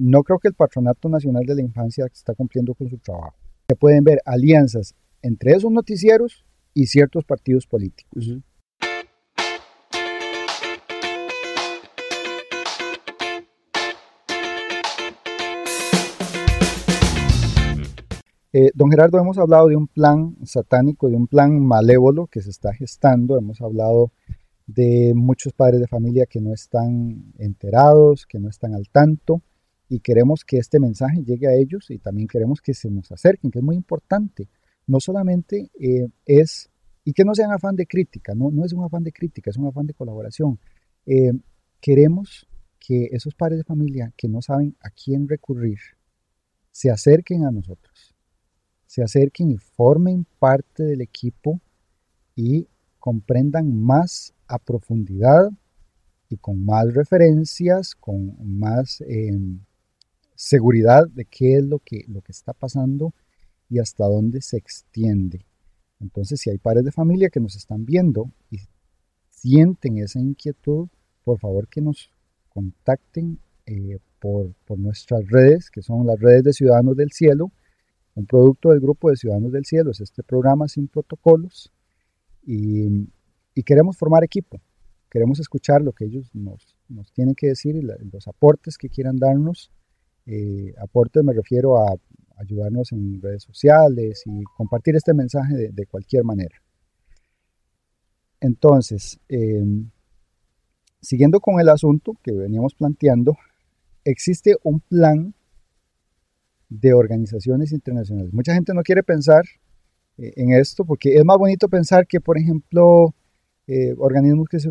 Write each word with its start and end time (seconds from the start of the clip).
no 0.00 0.22
creo 0.22 0.38
que 0.38 0.48
el 0.48 0.54
Patronato 0.54 1.10
Nacional 1.10 1.44
de 1.44 1.56
la 1.56 1.60
Infancia 1.60 2.06
está 2.10 2.34
cumpliendo 2.34 2.74
con 2.74 2.88
su 2.88 2.96
trabajo. 2.96 3.36
Se 3.68 3.76
pueden 3.76 4.02
ver 4.02 4.18
alianzas 4.24 4.94
entre 5.20 5.52
esos 5.52 5.70
noticieros 5.70 6.46
y 6.72 6.86
ciertos 6.86 7.22
partidos 7.26 7.66
políticos. 7.66 8.38
Eh, 18.52 18.70
don 18.74 18.90
Gerardo, 18.90 19.18
hemos 19.18 19.36
hablado 19.36 19.68
de 19.68 19.76
un 19.76 19.86
plan 19.86 20.34
satánico, 20.44 21.10
de 21.10 21.16
un 21.16 21.26
plan 21.26 21.60
malévolo 21.60 22.26
que 22.26 22.40
se 22.40 22.48
está 22.48 22.72
gestando, 22.72 23.36
hemos 23.36 23.60
hablado 23.60 24.12
de 24.66 25.12
muchos 25.14 25.52
padres 25.52 25.78
de 25.78 25.86
familia 25.86 26.24
que 26.24 26.40
no 26.40 26.54
están 26.54 27.34
enterados, 27.38 28.24
que 28.24 28.38
no 28.38 28.48
están 28.48 28.74
al 28.74 28.88
tanto 28.88 29.42
y 29.90 30.00
queremos 30.00 30.44
que 30.46 30.56
este 30.56 30.80
mensaje 30.80 31.22
llegue 31.22 31.46
a 31.46 31.54
ellos 31.54 31.90
y 31.90 31.98
también 31.98 32.28
queremos 32.28 32.62
que 32.62 32.72
se 32.72 32.90
nos 32.90 33.12
acerquen, 33.12 33.50
que 33.50 33.58
es 33.58 33.64
muy 33.64 33.76
importante. 33.76 34.48
No 34.86 35.00
solamente 35.00 35.70
eh, 35.78 36.08
es, 36.24 36.70
y 37.04 37.12
que 37.12 37.24
no 37.24 37.34
sean 37.34 37.52
afán 37.52 37.76
de 37.76 37.86
crítica, 37.86 38.34
no, 38.34 38.50
no 38.50 38.64
es 38.64 38.72
un 38.72 38.82
afán 38.82 39.04
de 39.04 39.12
crítica, 39.12 39.50
es 39.50 39.58
un 39.58 39.66
afán 39.66 39.86
de 39.86 39.92
colaboración. 39.92 40.58
Eh, 41.04 41.32
queremos 41.82 42.46
que 42.78 43.10
esos 43.12 43.34
padres 43.34 43.58
de 43.58 43.64
familia 43.64 44.14
que 44.16 44.28
no 44.28 44.40
saben 44.40 44.74
a 44.80 44.88
quién 44.88 45.28
recurrir, 45.28 45.78
se 46.72 46.90
acerquen 46.90 47.44
a 47.44 47.50
nosotros 47.50 48.14
se 48.90 49.04
acerquen 49.04 49.52
y 49.52 49.56
formen 49.56 50.26
parte 50.40 50.82
del 50.82 51.00
equipo 51.00 51.60
y 52.34 52.66
comprendan 52.98 53.72
más 53.72 54.34
a 54.48 54.58
profundidad 54.58 55.48
y 56.28 56.36
con 56.38 56.64
más 56.64 56.92
referencias, 56.92 57.94
con 57.94 58.34
más 58.58 59.00
em, 59.06 59.60
seguridad 60.40 61.06
de 61.06 61.26
qué 61.26 61.56
es 61.56 61.64
lo 61.64 61.80
que, 61.80 62.04
lo 62.08 62.22
que 62.22 62.32
está 62.32 62.54
pasando 62.54 63.12
y 63.68 63.78
hasta 63.78 64.06
dónde 64.06 64.40
se 64.40 64.56
extiende. 64.56 65.44
Entonces, 66.00 66.40
si 66.40 66.48
hay 66.48 66.56
padres 66.56 66.84
de 66.86 66.92
familia 66.92 67.28
que 67.28 67.40
nos 67.40 67.56
están 67.56 67.84
viendo 67.84 68.32
y 68.50 68.56
sienten 69.28 69.98
esa 69.98 70.18
inquietud, 70.18 70.88
por 71.24 71.38
favor 71.38 71.68
que 71.68 71.82
nos 71.82 72.10
contacten 72.48 73.38
eh, 73.66 73.98
por, 74.18 74.54
por, 74.64 74.78
nuestras 74.78 75.28
redes, 75.28 75.70
que 75.70 75.82
son 75.82 76.06
las 76.06 76.18
redes 76.18 76.42
de 76.42 76.54
Ciudadanos 76.54 76.96
del 76.96 77.12
Cielo, 77.12 77.52
un 78.14 78.24
producto 78.24 78.70
del 78.70 78.80
Grupo 78.80 79.10
de 79.10 79.16
Ciudadanos 79.16 79.52
del 79.52 79.66
Cielo 79.66 79.90
es 79.90 80.00
este 80.00 80.22
programa 80.22 80.68
sin 80.68 80.88
protocolos 80.88 81.70
y, 82.42 83.08
queremos 83.66 83.98
formar 83.98 84.24
equipo, 84.24 84.58
queremos 85.10 85.38
escuchar 85.38 85.82
lo 85.82 85.92
que 85.92 86.06
ellos 86.06 86.34
nos, 86.34 86.78
nos 86.88 87.12
tienen 87.12 87.34
que 87.34 87.48
decir 87.48 87.76
y 87.76 87.82
los 87.82 88.26
aportes 88.26 88.78
que 88.78 88.88
quieran 88.88 89.18
darnos. 89.18 89.70
Eh, 90.32 90.72
aportes 90.80 91.24
me 91.24 91.32
refiero 91.32 91.76
a 91.76 91.96
ayudarnos 92.36 92.92
en 92.92 93.20
redes 93.20 93.42
sociales 93.42 94.22
y 94.26 94.44
compartir 94.56 94.94
este 94.94 95.12
mensaje 95.12 95.72
de, 95.72 95.86
cualquier 95.86 96.22
manera. 96.22 96.54
Entonces, 98.40 99.18
em, 99.28 99.90
siguiendo 101.00 101.40
con 101.40 101.58
el 101.60 101.68
asunto 101.68 102.12
que 102.22 102.30
veníamos 102.30 102.74
planteando, 102.74 103.36
existe 104.04 104.54
un 104.62 104.78
plan 104.78 105.34
de 106.68 106.94
organizaciones 106.94 107.72
internacionales. 107.72 108.32
Mucha 108.32 108.54
gente 108.54 108.72
no 108.72 108.82
quiere 108.82 109.02
pensar 109.02 109.42
eh, 110.16 110.32
en 110.36 110.52
esto 110.52 110.84
porque 110.84 111.16
es 111.16 111.24
más 111.24 111.38
bonito 111.38 111.68
pensar 111.68 112.06
que, 112.06 112.20
por 112.20 112.38
ejemplo, 112.38 113.14
eh, 113.66 113.94
organismos 113.98 114.48
que 114.48 114.60
se, 114.60 114.70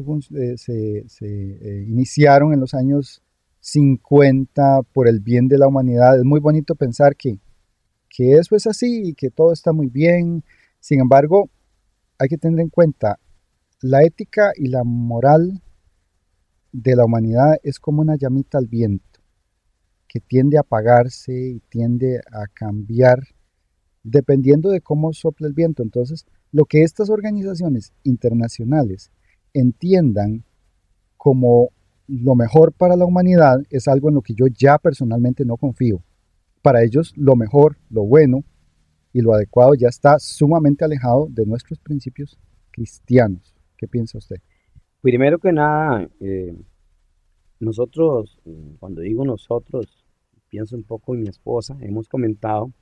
eh, 1.21 1.85
iniciaron 1.87 2.53
en 2.53 2.59
los 2.59 2.73
años 2.73 3.21
50 3.59 4.81
por 4.93 5.07
el 5.07 5.19
bien 5.19 5.47
de 5.47 5.57
la 5.57 5.67
humanidad, 5.67 6.17
es 6.17 6.23
muy 6.23 6.39
bonito 6.39 6.75
pensar 6.75 7.15
que, 7.15 7.39
que 8.09 8.33
eso 8.33 8.55
es 8.55 8.67
así 8.67 9.09
y 9.09 9.13
que 9.13 9.29
todo 9.29 9.53
está 9.53 9.73
muy 9.73 9.87
bien. 9.87 10.43
Sin 10.79 10.99
embargo, 10.99 11.49
hay 12.17 12.29
que 12.29 12.37
tener 12.37 12.59
en 12.59 12.69
cuenta 12.69 13.19
la 13.81 14.03
ética 14.03 14.51
y 14.55 14.67
la 14.67 14.83
moral 14.83 15.61
de 16.71 16.95
la 16.95 17.05
humanidad 17.05 17.55
es 17.63 17.79
como 17.79 18.01
una 18.01 18.15
llamita 18.15 18.57
al 18.57 18.67
viento 18.67 19.19
que 20.07 20.19
tiende 20.19 20.57
a 20.57 20.61
apagarse 20.61 21.33
y 21.33 21.59
tiende 21.69 22.19
a 22.31 22.47
cambiar 22.47 23.19
dependiendo 24.03 24.69
de 24.69 24.81
cómo 24.81 25.13
sopla 25.13 25.47
el 25.47 25.53
viento. 25.53 25.83
Entonces, 25.83 26.25
lo 26.51 26.65
que 26.65 26.83
estas 26.83 27.09
organizaciones 27.09 27.93
internacionales 28.03 29.11
entiendan 29.53 30.43
como 31.15 31.69
lo 32.09 32.35
mejor 32.35 32.73
para 32.73 32.95
la 32.95 33.05
humanidad 33.05 33.61
es 33.69 33.87
algo 33.87 34.09
en 34.09 34.15
lo 34.15 34.21
que 34.21 34.33
yo 34.33 34.47
ya 34.47 34.77
personalmente 34.77 35.45
no 35.45 35.57
confío. 35.57 36.03
Para 36.61 36.83
ellos 36.83 37.13
lo 37.15 37.35
mejor, 37.35 37.77
lo 37.89 38.03
bueno 38.03 38.43
y 39.13 39.21
lo 39.21 39.33
adecuado 39.33 39.75
ya 39.75 39.87
está 39.87 40.17
sumamente 40.19 40.83
alejado 40.83 41.27
de 41.29 41.45
nuestros 41.45 41.79
principios 41.79 42.37
cristianos. 42.71 43.55
¿Qué 43.77 43.87
piensa 43.87 44.17
usted? 44.17 44.37
Primero 45.01 45.39
que 45.39 45.53
nada, 45.53 46.09
eh, 46.19 46.53
nosotros, 47.59 48.41
cuando 48.79 49.01
digo 49.01 49.23
nosotros, 49.23 50.05
pienso 50.49 50.75
un 50.75 50.83
poco 50.83 51.13
en 51.13 51.21
mi 51.21 51.29
esposa, 51.29 51.77
hemos 51.81 52.09
comentado 52.09 52.73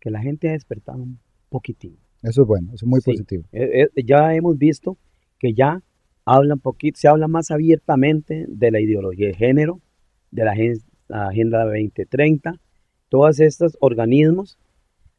que 0.00 0.10
la 0.10 0.20
gente 0.20 0.48
ha 0.48 0.52
despertado 0.52 1.02
un 1.02 1.18
poquitín. 1.48 1.98
Eso 2.22 2.42
es 2.42 2.48
bueno, 2.48 2.68
eso 2.68 2.86
es 2.86 2.88
muy 2.88 3.00
positivo. 3.00 3.44
Eh, 3.52 3.88
eh, 3.94 4.04
ya 4.04 4.34
hemos 4.34 4.56
visto 4.56 4.96
que 5.38 5.52
ya 5.52 5.82
se 6.94 7.08
habla 7.08 7.28
más 7.28 7.50
abiertamente 7.50 8.46
de 8.48 8.70
la 8.70 8.80
ideología 8.80 9.28
de 9.28 9.34
género, 9.34 9.80
de 10.30 10.44
la 10.44 11.26
Agenda 11.28 11.64
2030, 11.64 12.60
todos 13.08 13.40
estos 13.40 13.76
organismos 13.80 14.58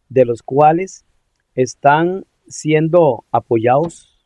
de 0.09 0.25
los 0.25 0.43
cuales 0.43 1.05
están 1.53 2.25
siendo 2.47 3.23
apoyados 3.31 4.25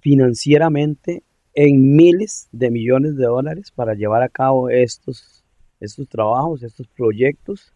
financieramente 0.00 1.22
en 1.54 1.96
miles 1.96 2.48
de 2.52 2.70
millones 2.70 3.16
de 3.16 3.24
dólares 3.24 3.70
para 3.70 3.94
llevar 3.94 4.22
a 4.22 4.28
cabo 4.28 4.70
estos 4.70 5.38
estos 5.80 6.08
trabajos, 6.08 6.62
estos 6.62 6.86
proyectos. 6.88 7.72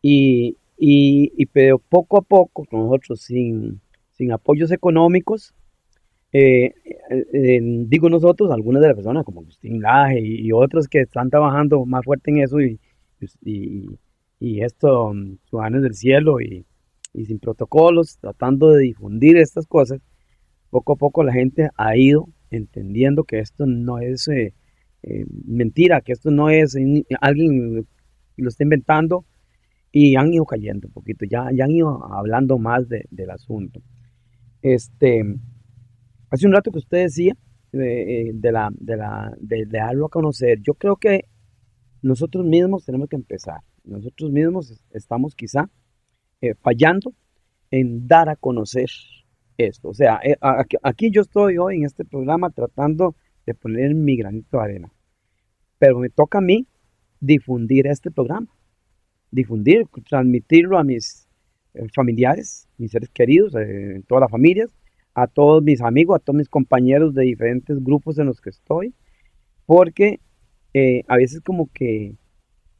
Y, 0.00 0.56
y, 0.76 1.46
pero 1.46 1.78
poco 1.78 2.18
a 2.18 2.22
poco, 2.22 2.66
nosotros 2.72 3.20
sin, 3.20 3.80
sin 4.12 4.32
apoyos 4.32 4.72
económicos, 4.72 5.54
eh, 6.32 6.72
eh, 7.10 7.60
digo 7.86 8.08
nosotros, 8.08 8.50
algunas 8.50 8.80
de 8.80 8.88
las 8.88 8.96
personas 8.96 9.24
como 9.24 9.40
Agustín 9.40 9.82
Laje 9.82 10.20
y, 10.20 10.50
otros 10.52 10.88
que 10.88 11.00
están 11.00 11.28
trabajando 11.28 11.84
más 11.84 12.04
fuerte 12.04 12.30
en 12.30 12.38
eso 12.38 12.60
y, 12.60 12.80
y, 13.42 13.86
y 14.42 14.62
esto, 14.62 15.12
ciudadanos 15.48 15.82
del 15.82 15.94
cielo 15.94 16.40
y, 16.40 16.66
sin 17.14 17.38
protocolos, 17.38 18.18
tratando 18.18 18.70
de 18.70 18.82
difundir 18.84 19.36
estas 19.36 19.66
cosas, 19.66 20.00
poco 20.70 20.94
a 20.94 20.96
poco 20.96 21.22
la 21.22 21.32
gente 21.32 21.68
ha 21.76 21.96
ido 21.96 22.28
entendiendo 22.50 23.24
que 23.24 23.38
esto 23.38 23.66
no 23.66 23.98
es 23.98 24.26
eh, 24.28 24.54
eh, 25.02 25.26
mentira, 25.44 26.00
que 26.00 26.12
esto 26.12 26.30
no 26.30 26.48
es 26.48 26.76
alguien 27.20 27.86
lo 28.36 28.48
está 28.48 28.64
inventando 28.64 29.26
y 29.92 30.16
han 30.16 30.32
ido 30.32 30.46
cayendo 30.46 30.88
un 30.88 30.94
poquito, 30.94 31.26
ya, 31.26 31.50
ya 31.52 31.64
han 31.64 31.70
ido 31.70 32.02
hablando 32.12 32.58
más 32.58 32.88
del 32.88 33.30
asunto. 33.30 33.80
Este, 34.62 35.22
hace 36.32 36.46
un 36.46 36.52
rato 36.52 36.72
que 36.72 36.78
usted 36.78 37.02
decía 37.02 37.34
eh, 37.72 38.30
de, 38.32 38.52
la, 38.52 38.70
de, 39.38 39.66
darlo 39.66 40.06
a 40.06 40.08
conocer, 40.08 40.60
yo 40.62 40.74
creo 40.74 40.96
que 40.96 41.26
nosotros 42.00 42.44
mismos 42.44 42.84
tenemos 42.84 43.08
que 43.08 43.16
empezar, 43.16 43.60
nosotros 43.84 44.30
mismos 44.30 44.82
estamos 44.90 45.34
quizá 45.34 45.70
eh, 46.40 46.54
fallando 46.54 47.14
en 47.70 48.08
dar 48.08 48.28
a 48.30 48.36
conocer 48.36 48.88
esto. 49.58 49.90
O 49.90 49.94
sea, 49.94 50.20
aquí 50.82 51.10
yo 51.10 51.20
estoy 51.20 51.58
hoy 51.58 51.76
en 51.76 51.84
este 51.84 52.04
programa 52.04 52.50
tratando 52.50 53.14
de 53.46 53.54
poner 53.54 53.94
mi 53.94 54.16
granito 54.16 54.56
de 54.56 54.64
arena. 54.64 54.92
Pero 55.78 55.98
me 55.98 56.08
toca 56.08 56.38
a 56.38 56.40
mí 56.40 56.66
difundir 57.20 57.86
este 57.86 58.10
programa, 58.10 58.48
difundir, 59.30 59.86
transmitirlo 60.08 60.78
a 60.78 60.84
mis 60.84 61.28
eh, 61.74 61.86
familiares, 61.94 62.68
mis 62.78 62.90
seres 62.90 63.10
queridos, 63.10 63.54
eh, 63.54 64.02
todas 64.08 64.22
las 64.22 64.30
familias, 64.30 64.74
a 65.14 65.26
todos 65.26 65.62
mis 65.62 65.80
amigos, 65.82 66.16
a 66.16 66.18
todos 66.18 66.36
mis 66.36 66.48
compañeros 66.48 67.14
de 67.14 67.24
diferentes 67.24 67.82
grupos 67.82 68.18
en 68.18 68.26
los 68.26 68.40
que 68.40 68.50
estoy, 68.50 68.94
porque 69.66 70.20
eh, 70.74 71.02
a 71.08 71.16
veces 71.16 71.40
como 71.40 71.70
que, 71.72 72.16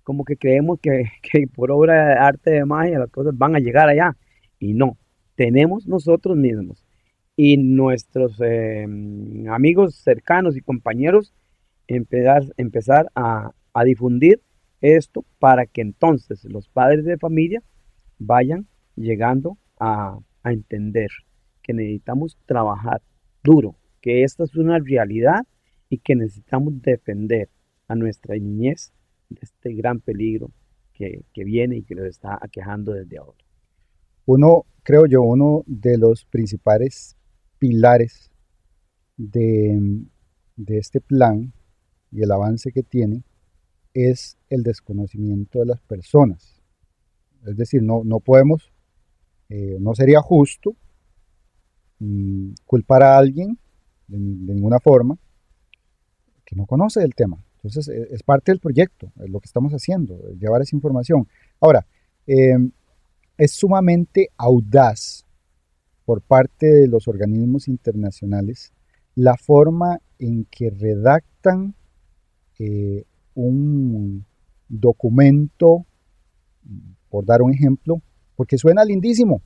como 0.02 0.24
que 0.24 0.36
creemos 0.36 0.80
que, 0.80 1.04
que, 1.22 1.46
por 1.46 1.70
obra 1.70 2.08
de 2.08 2.14
arte 2.14 2.50
de 2.50 2.64
magia 2.64 2.98
las 2.98 3.10
cosas 3.10 3.36
van 3.36 3.56
a 3.56 3.60
llegar 3.60 3.88
allá, 3.88 4.16
y 4.58 4.74
no, 4.74 4.96
tenemos 5.34 5.86
nosotros 5.86 6.36
mismos. 6.36 6.84
Y 7.34 7.56
nuestros 7.56 8.40
eh, 8.40 8.86
amigos 9.48 9.96
cercanos 9.96 10.56
y 10.56 10.60
compañeros 10.60 11.32
empezar, 11.88 12.42
empezar 12.56 13.10
a, 13.14 13.52
difundir 13.84 14.40
esto 14.82 15.24
para 15.38 15.64
que 15.64 15.80
entonces 15.80 16.44
los 16.44 16.68
padres 16.68 17.04
de 17.06 17.16
familia 17.16 17.62
vayan 18.18 18.66
llegando 18.96 19.56
a, 19.80 20.18
a 20.42 20.52
entender 20.52 21.10
que 21.62 21.72
necesitamos 21.72 22.38
trabajar 22.46 23.02
duro, 23.42 23.76
que 24.00 24.24
esta 24.24 24.44
es 24.44 24.56
una 24.56 24.78
realidad 24.78 25.46
y 25.88 25.98
que 25.98 26.14
necesitamos 26.14 26.80
defender 26.82 27.48
a 27.88 27.94
nuestra 27.94 28.34
niñez 28.36 28.92
este 29.40 29.74
gran 29.74 30.00
peligro 30.00 30.50
que, 30.92 31.24
que 31.32 31.44
viene 31.44 31.76
y 31.78 31.82
que 31.82 31.94
nos 31.94 32.06
está 32.06 32.38
aquejando 32.40 32.92
desde 32.92 33.18
ahora? 33.18 33.38
Uno, 34.26 34.66
creo 34.82 35.06
yo, 35.06 35.22
uno 35.22 35.64
de 35.66 35.98
los 35.98 36.24
principales 36.24 37.16
pilares 37.58 38.30
de, 39.16 40.04
de 40.56 40.78
este 40.78 41.00
plan 41.00 41.52
y 42.10 42.22
el 42.22 42.30
avance 42.30 42.72
que 42.72 42.82
tiene 42.82 43.24
es 43.94 44.38
el 44.48 44.62
desconocimiento 44.62 45.60
de 45.60 45.66
las 45.66 45.80
personas. 45.82 46.62
Es 47.46 47.56
decir, 47.56 47.82
no, 47.82 48.02
no 48.04 48.20
podemos, 48.20 48.72
eh, 49.48 49.76
no 49.80 49.94
sería 49.94 50.20
justo 50.20 50.76
mm, 52.02 52.54
culpar 52.66 53.02
a 53.02 53.16
alguien 53.16 53.58
de, 54.08 54.18
ninguna 54.18 54.78
forma 54.80 55.16
que 56.44 56.56
no 56.56 56.66
conoce 56.66 57.02
el 57.02 57.14
tema. 57.14 57.42
Entonces, 57.56 57.88
e, 57.88 58.08
es 58.14 58.22
parte 58.22 58.52
del 58.52 58.60
proyecto, 58.60 59.12
es 59.20 59.30
lo 59.30 59.40
que 59.40 59.46
estamos 59.46 59.72
haciendo, 59.72 60.18
llevar 60.38 60.62
esa 60.62 60.76
información. 60.76 61.28
Ahora, 61.60 61.86
eh, 62.26 62.58
es 63.38 63.52
sumamente 63.52 64.30
audaz 64.36 65.24
por 66.04 66.20
parte 66.22 66.66
de 66.66 66.88
los 66.88 67.08
organismos 67.08 67.68
internacionales 67.68 68.72
la 69.14 69.36
forma 69.36 70.00
en 70.18 70.44
que 70.50 70.70
redactan 70.70 71.74
eh, 72.58 73.04
un 73.34 74.24
documento, 74.68 75.86
por 77.08 77.24
dar 77.26 77.42
un 77.42 77.52
ejemplo, 77.52 78.00
porque 78.36 78.58
suena 78.58 78.84
lindísimo, 78.84 79.42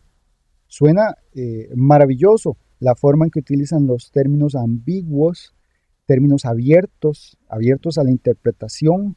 suena 0.67 1.17
eh, 1.35 1.71
maravilloso 1.75 2.57
la 2.79 2.95
forma 2.95 3.25
en 3.25 3.31
que 3.31 3.41
utilizan 3.41 3.87
los 3.87 4.11
términos 4.11 4.55
ambiguos, 4.55 5.55
términos 6.05 6.45
abiertos, 6.45 7.39
abiertos 7.49 7.99
a 7.99 8.05
la 8.05 8.11
interpretación, 8.11 9.17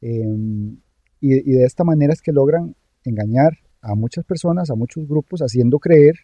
em, 0.00 0.78
y, 1.20 1.52
de 1.52 1.64
esta 1.64 1.84
manera 1.84 2.12
es 2.12 2.22
que 2.22 2.32
logran 2.32 2.76
engañar 3.04 3.58
a 3.80 3.94
muchas 3.94 4.24
personas, 4.24 4.70
a 4.70 4.74
muchos 4.74 5.08
grupos, 5.08 5.40
haciendo 5.40 5.78
creer 5.78 6.14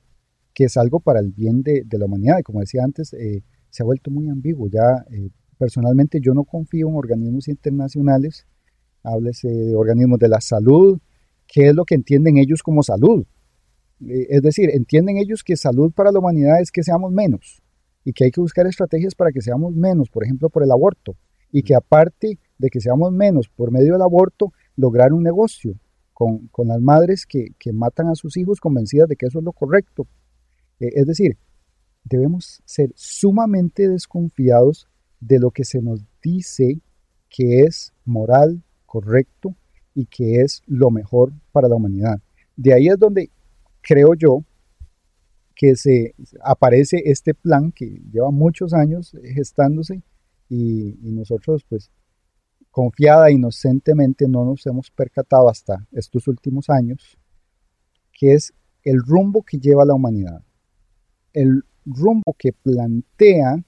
que 0.52 0.64
es 0.64 0.76
algo 0.76 1.00
para 1.00 1.20
el 1.20 1.32
bien 1.32 1.62
de, 1.62 1.84
la 1.90 2.06
humanidad. 2.06 2.42
Como 2.44 2.60
decía 2.60 2.84
antes, 2.84 3.12
eh, 3.14 3.42
se 3.70 3.82
ha 3.82 3.86
vuelto 3.86 4.10
muy 4.10 4.28
ambiguo. 4.28 4.68
Ya 4.68 5.04
eh, 5.10 5.30
personalmente 5.58 6.20
yo 6.20 6.32
no 6.32 6.44
confío 6.44 6.88
en 6.88 6.94
organismos 6.94 7.48
internacionales, 7.48 8.46
háblese 9.02 9.48
de 9.48 9.74
organismos 9.74 10.18
de 10.20 10.28
la 10.28 10.40
salud, 10.40 11.00
qué 11.46 11.68
es 11.68 11.74
lo 11.74 11.84
que 11.84 11.96
entienden 11.96 12.38
ellos 12.38 12.62
como 12.62 12.82
salud. 12.82 13.26
Eh, 14.00 14.26
es 14.30 14.42
decir, 14.42 14.70
entienden 14.70 15.18
ellos 15.18 15.42
que 15.42 15.56
salud 15.56 15.92
para 15.92 16.12
la 16.12 16.18
humanidad 16.18 16.60
es 16.60 16.70
que 16.70 16.82
seamos 16.82 17.12
menos 17.12 17.62
y 18.04 18.12
que 18.12 18.24
hay 18.24 18.30
que 18.30 18.40
buscar 18.40 18.66
estrategias 18.66 19.14
para 19.14 19.32
que 19.32 19.40
seamos 19.40 19.74
menos, 19.74 20.10
por 20.10 20.24
ejemplo, 20.24 20.50
por 20.50 20.62
el 20.62 20.70
aborto, 20.70 21.16
y 21.50 21.62
que 21.62 21.74
aparte 21.74 22.38
de 22.58 22.68
que 22.68 22.80
seamos 22.80 23.12
menos 23.12 23.48
por 23.48 23.70
medio 23.70 23.94
del 23.94 24.02
aborto, 24.02 24.52
lograr 24.76 25.12
un 25.12 25.22
negocio 25.22 25.78
con, 26.12 26.50
las 26.64 26.80
madres 26.80 27.26
que, 27.26 27.54
matan 27.72 28.08
a 28.08 28.14
sus 28.14 28.36
hijos 28.36 28.60
convencidas 28.60 29.08
de 29.08 29.16
que 29.16 29.26
eso 29.26 29.38
es 29.38 29.44
lo 29.44 29.52
correcto. 29.52 30.06
Eh, 30.80 30.90
es 30.94 31.06
decir, 31.06 31.38
debemos 32.04 32.62
ser 32.64 32.92
sumamente 32.94 33.88
desconfiados 33.88 34.88
de 35.20 35.38
lo 35.38 35.50
que 35.50 35.64
se 35.64 35.80
nos 35.80 36.04
dice 36.22 36.80
que 37.28 37.62
es 37.62 37.92
moral, 38.04 38.62
correcto 38.86 39.56
y 39.94 40.06
que 40.06 40.42
es 40.42 40.62
lo 40.66 40.90
mejor 40.90 41.32
para 41.52 41.68
la 41.68 41.76
humanidad. 41.76 42.20
De 42.56 42.74
ahí 42.74 42.88
es 42.88 42.98
donde 42.98 43.30
creo 43.84 44.14
yo 44.14 44.44
que 45.54 45.76
se 45.76 46.14
aparece 46.42 47.02
este 47.04 47.34
plan 47.34 47.70
que 47.70 48.02
lleva 48.10 48.30
muchos 48.30 48.72
años 48.72 49.16
gestándose 49.22 50.02
y, 50.48 50.96
nosotros 51.12 51.64
pues 51.68 51.90
confiada 52.70 53.30
inocentemente 53.30 54.26
no 54.26 54.44
nos 54.44 54.66
hemos 54.66 54.90
percatado 54.90 55.48
hasta 55.48 55.86
estos 55.92 56.26
últimos 56.26 56.68
años 56.68 57.16
que 58.12 58.32
es 58.32 58.52
el 58.82 59.00
rumbo 59.00 59.42
que 59.42 59.58
lleva 59.58 59.84
la 59.84 59.94
humanidad, 59.94 60.42
el 61.32 61.62
rumbo 61.84 62.34
que 62.36 62.52
plantea 62.52 63.64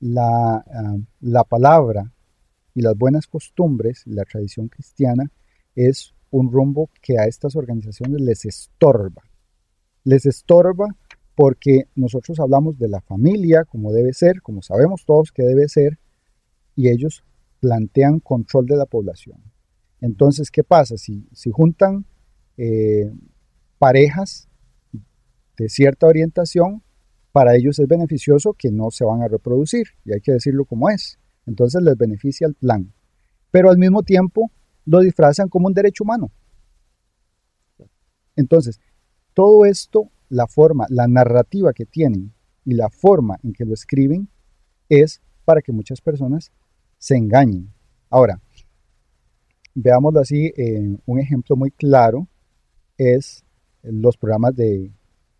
la, 0.00 0.56
ah, 0.56 0.96
la 1.20 1.44
palabra 1.44 2.12
y 2.74 2.82
las 2.82 2.96
buenas 2.96 3.26
costumbres, 3.26 4.02
la 4.06 4.24
tradición 4.24 4.68
cristiana, 4.68 5.30
es 5.74 6.14
un 6.30 6.52
rumbo 6.52 6.90
que 7.00 7.18
a 7.18 7.24
estas 7.24 7.56
organizaciones 7.56 8.20
les 8.20 8.44
estorba. 8.44 9.22
Les 10.04 10.26
estorba 10.26 10.86
porque 11.34 11.84
nosotros 11.94 12.40
hablamos 12.40 12.78
de 12.78 12.88
la 12.88 13.00
familia 13.00 13.64
como 13.64 13.92
debe 13.92 14.12
ser, 14.12 14.40
como 14.42 14.62
sabemos 14.62 15.04
todos 15.04 15.32
que 15.32 15.42
debe 15.42 15.68
ser, 15.68 15.98
y 16.74 16.88
ellos 16.88 17.24
plantean 17.60 18.20
control 18.20 18.66
de 18.66 18.76
la 18.76 18.86
población. 18.86 19.40
Entonces, 20.00 20.50
¿qué 20.50 20.62
pasa? 20.62 20.96
Si, 20.96 21.28
si 21.32 21.50
juntan 21.50 22.06
eh, 22.56 23.12
parejas 23.78 24.48
de 25.56 25.68
cierta 25.68 26.06
orientación, 26.06 26.82
para 27.32 27.54
ellos 27.54 27.78
es 27.78 27.86
beneficioso 27.86 28.54
que 28.54 28.70
no 28.70 28.90
se 28.90 29.04
van 29.04 29.22
a 29.22 29.28
reproducir, 29.28 29.88
y 30.04 30.14
hay 30.14 30.20
que 30.20 30.32
decirlo 30.32 30.64
como 30.64 30.88
es. 30.88 31.18
Entonces 31.46 31.82
les 31.82 31.96
beneficia 31.96 32.46
el 32.46 32.54
plan. 32.54 32.92
Pero 33.50 33.70
al 33.70 33.78
mismo 33.78 34.02
tiempo 34.02 34.50
lo 34.86 35.00
disfrazan 35.00 35.48
como 35.48 35.66
un 35.66 35.74
derecho 35.74 36.04
humano. 36.04 36.30
Entonces, 38.36 38.80
todo 39.34 39.66
esto, 39.66 40.10
la 40.28 40.46
forma, 40.46 40.86
la 40.88 41.06
narrativa 41.06 41.72
que 41.72 41.84
tienen 41.84 42.32
y 42.64 42.74
la 42.74 42.88
forma 42.88 43.38
en 43.42 43.52
que 43.52 43.64
lo 43.64 43.74
escriben 43.74 44.28
es 44.88 45.20
para 45.44 45.60
que 45.60 45.72
muchas 45.72 46.00
personas 46.00 46.52
se 46.98 47.16
engañen. 47.16 47.72
Ahora, 48.10 48.40
veámoslo 49.74 50.20
así, 50.20 50.52
eh, 50.56 50.96
un 51.04 51.18
ejemplo 51.18 51.56
muy 51.56 51.70
claro 51.70 52.26
es 52.96 53.44
los 53.82 54.16
programas 54.16 54.56
de 54.56 54.90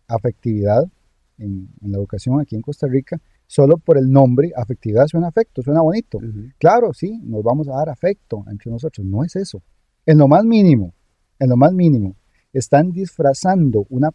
afectividad 0.07 0.89
en, 1.37 1.69
la 1.81 1.97
educación 1.97 2.39
aquí 2.39 2.55
en 2.55 2.61
Costa 2.61 2.87
Rica, 2.87 3.19
solo 3.47 3.77
por 3.77 3.97
el 3.97 4.11
nombre, 4.11 4.51
afectividad 4.55 5.07
suena 5.07 5.29
afecto, 5.29 5.63
suena 5.63 5.81
bonito. 5.81 6.19
Claro, 6.59 6.93
sí, 6.93 7.19
nos 7.23 7.43
vamos 7.43 7.67
a 7.69 7.77
dar 7.77 7.89
afecto 7.89 8.43
entre 8.51 8.69
nosotros. 8.69 9.05
No 9.05 9.23
es 9.23 9.35
eso. 9.35 9.63
En 10.05 10.17
lo 10.17 10.27
más 10.27 10.45
mínimo, 10.45 10.93
en 11.39 11.49
lo 11.49 11.57
más 11.57 11.73
mínimo, 11.73 12.15
están 12.53 12.91
disfrazando 12.91 13.85
una, 13.89 14.09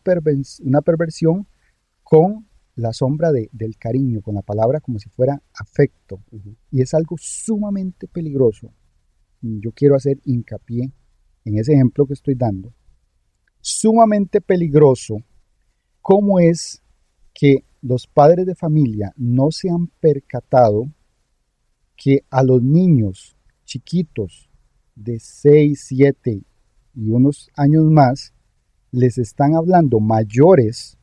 una 0.64 0.82
perversión 0.82 1.46
con 2.02 2.46
la 2.74 2.92
sombra 2.92 3.32
de, 3.32 3.48
del 3.52 3.76
cariño, 3.76 4.20
con 4.22 4.34
la 4.34 4.42
palabra 4.42 4.80
como 4.80 4.98
si 4.98 5.08
fuera 5.08 5.42
afecto. 5.54 6.22
Y 6.70 6.82
es 6.82 6.94
algo 6.94 7.16
sumamente 7.18 8.08
peligroso. 8.08 8.72
Yo 9.40 9.72
quiero 9.72 9.96
hacer 9.96 10.20
hincapié 10.24 10.92
en 11.44 11.58
ese 11.58 11.72
ejemplo 11.72 12.06
que 12.06 12.14
estoy 12.14 12.34
dando. 12.34 12.72
Sumamente 13.60 14.40
peligroso 14.40 15.16
cómo 16.00 16.40
es 16.40 16.82
que 17.34 17.64
los 17.82 18.06
padres 18.06 18.46
de 18.46 18.54
familia 18.54 19.12
no 19.16 19.50
se 19.50 19.68
han 19.68 19.88
percatado 20.00 20.84
que 21.96 22.24
a 22.30 22.42
los 22.42 22.62
niños 22.62 23.36
chiquitos 23.64 24.48
de 24.94 25.18
6, 25.18 25.84
7 25.88 26.42
y 26.94 27.10
unos 27.10 27.50
años 27.56 27.84
más 27.84 28.32
les 28.92 29.18
están 29.18 29.54
hablando 29.54 30.00
mayores, 30.00 30.98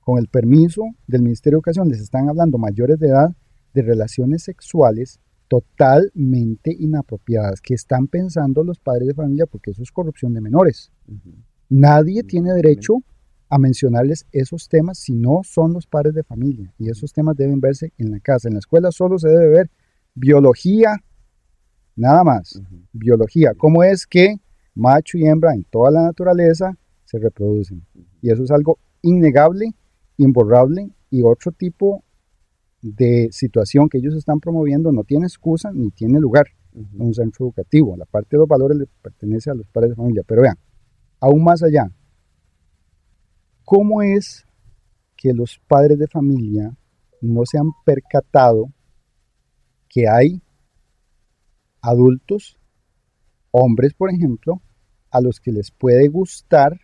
con 0.00 0.18
el 0.18 0.28
permiso 0.28 0.82
del 1.08 1.22
Ministerio 1.22 1.56
de 1.56 1.58
Educación, 1.58 1.88
les 1.88 2.00
están 2.00 2.28
hablando 2.28 2.58
mayores 2.58 2.98
de 3.00 3.08
edad 3.08 3.34
de 3.74 3.82
relaciones 3.82 4.44
sexuales 4.44 5.18
totalmente 5.48 6.74
inapropiadas, 6.78 7.60
que 7.60 7.74
están 7.74 8.06
pensando 8.06 8.62
los 8.62 8.78
padres 8.78 9.08
de 9.08 9.14
familia, 9.14 9.46
porque 9.46 9.72
eso 9.72 9.82
es 9.82 9.90
corrupción 9.90 10.32
de 10.34 10.40
menores. 10.40 10.92
Nadie 11.68 12.22
tiene 12.22 12.52
derecho 12.52 13.02
a 13.48 13.58
mencionarles 13.58 14.26
esos 14.32 14.68
temas 14.68 14.98
si 14.98 15.14
no 15.14 15.40
son 15.44 15.72
los 15.72 15.86
padres 15.86 16.14
de 16.14 16.24
familia. 16.24 16.72
Y 16.78 16.90
esos 16.90 17.12
temas 17.12 17.36
deben 17.36 17.60
verse 17.60 17.92
en 17.98 18.10
la 18.10 18.20
casa. 18.20 18.48
En 18.48 18.54
la 18.54 18.58
escuela 18.58 18.90
solo 18.90 19.18
se 19.18 19.28
debe 19.28 19.48
ver 19.48 19.70
biología, 20.14 20.96
nada 21.94 22.24
más. 22.24 22.60
Biología. 22.92 23.52
¿Cómo 23.56 23.84
es 23.84 24.06
que 24.06 24.36
macho 24.74 25.18
y 25.18 25.26
hembra 25.26 25.54
en 25.54 25.64
toda 25.64 25.90
la 25.90 26.02
naturaleza 26.02 26.76
se 27.04 27.18
reproducen? 27.18 27.84
Y 28.20 28.30
eso 28.30 28.42
es 28.42 28.50
algo 28.50 28.78
innegable, 29.02 29.74
imborrable 30.16 30.90
y 31.10 31.22
otro 31.22 31.52
tipo 31.52 32.02
de 32.82 33.28
situación 33.30 33.88
que 33.88 33.98
ellos 33.98 34.14
están 34.14 34.40
promoviendo 34.40 34.92
no 34.92 35.04
tiene 35.04 35.26
excusa 35.26 35.70
ni 35.72 35.90
tiene 35.90 36.20
lugar 36.20 36.46
en 36.74 36.88
un 37.00 37.14
centro 37.14 37.46
educativo. 37.46 37.96
La 37.96 38.04
parte 38.04 38.36
de 38.36 38.38
los 38.38 38.48
valores 38.48 38.76
le 38.76 38.86
pertenece 39.02 39.50
a 39.50 39.54
los 39.54 39.66
padres 39.68 39.90
de 39.90 39.96
familia. 39.96 40.22
Pero 40.26 40.42
vean, 40.42 40.56
aún 41.20 41.42
más 41.42 41.62
allá, 41.62 41.90
¿Cómo 43.66 44.00
es 44.00 44.46
que 45.16 45.34
los 45.34 45.60
padres 45.68 45.98
de 45.98 46.06
familia 46.06 46.74
no 47.20 47.42
se 47.44 47.58
han 47.58 47.70
percatado 47.84 48.72
que 49.88 50.08
hay 50.08 50.40
adultos, 51.82 52.58
hombres 53.50 53.92
por 53.92 54.10
ejemplo, 54.10 54.62
a 55.10 55.20
los 55.20 55.40
que 55.40 55.52
les 55.52 55.70
puede 55.70 56.08
gustar, 56.08 56.80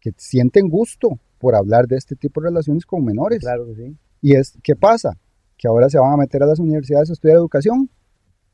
que 0.00 0.10
sienten 0.18 0.68
gusto 0.68 1.20
por 1.38 1.54
hablar 1.54 1.86
de 1.86 1.96
este 1.96 2.16
tipo 2.16 2.40
de 2.40 2.48
relaciones 2.48 2.84
con 2.84 3.04
menores? 3.04 3.38
Claro 3.38 3.64
que 3.68 3.74
sí. 3.76 3.96
Y 4.20 4.36
es, 4.36 4.58
¿qué 4.62 4.76
pasa? 4.76 5.16
Que 5.56 5.68
ahora 5.68 5.88
se 5.88 5.98
van 5.98 6.12
a 6.12 6.16
meter 6.16 6.42
a 6.42 6.46
las 6.46 6.58
universidades 6.58 7.08
a 7.08 7.12
estudiar 7.14 7.38
educación 7.38 7.88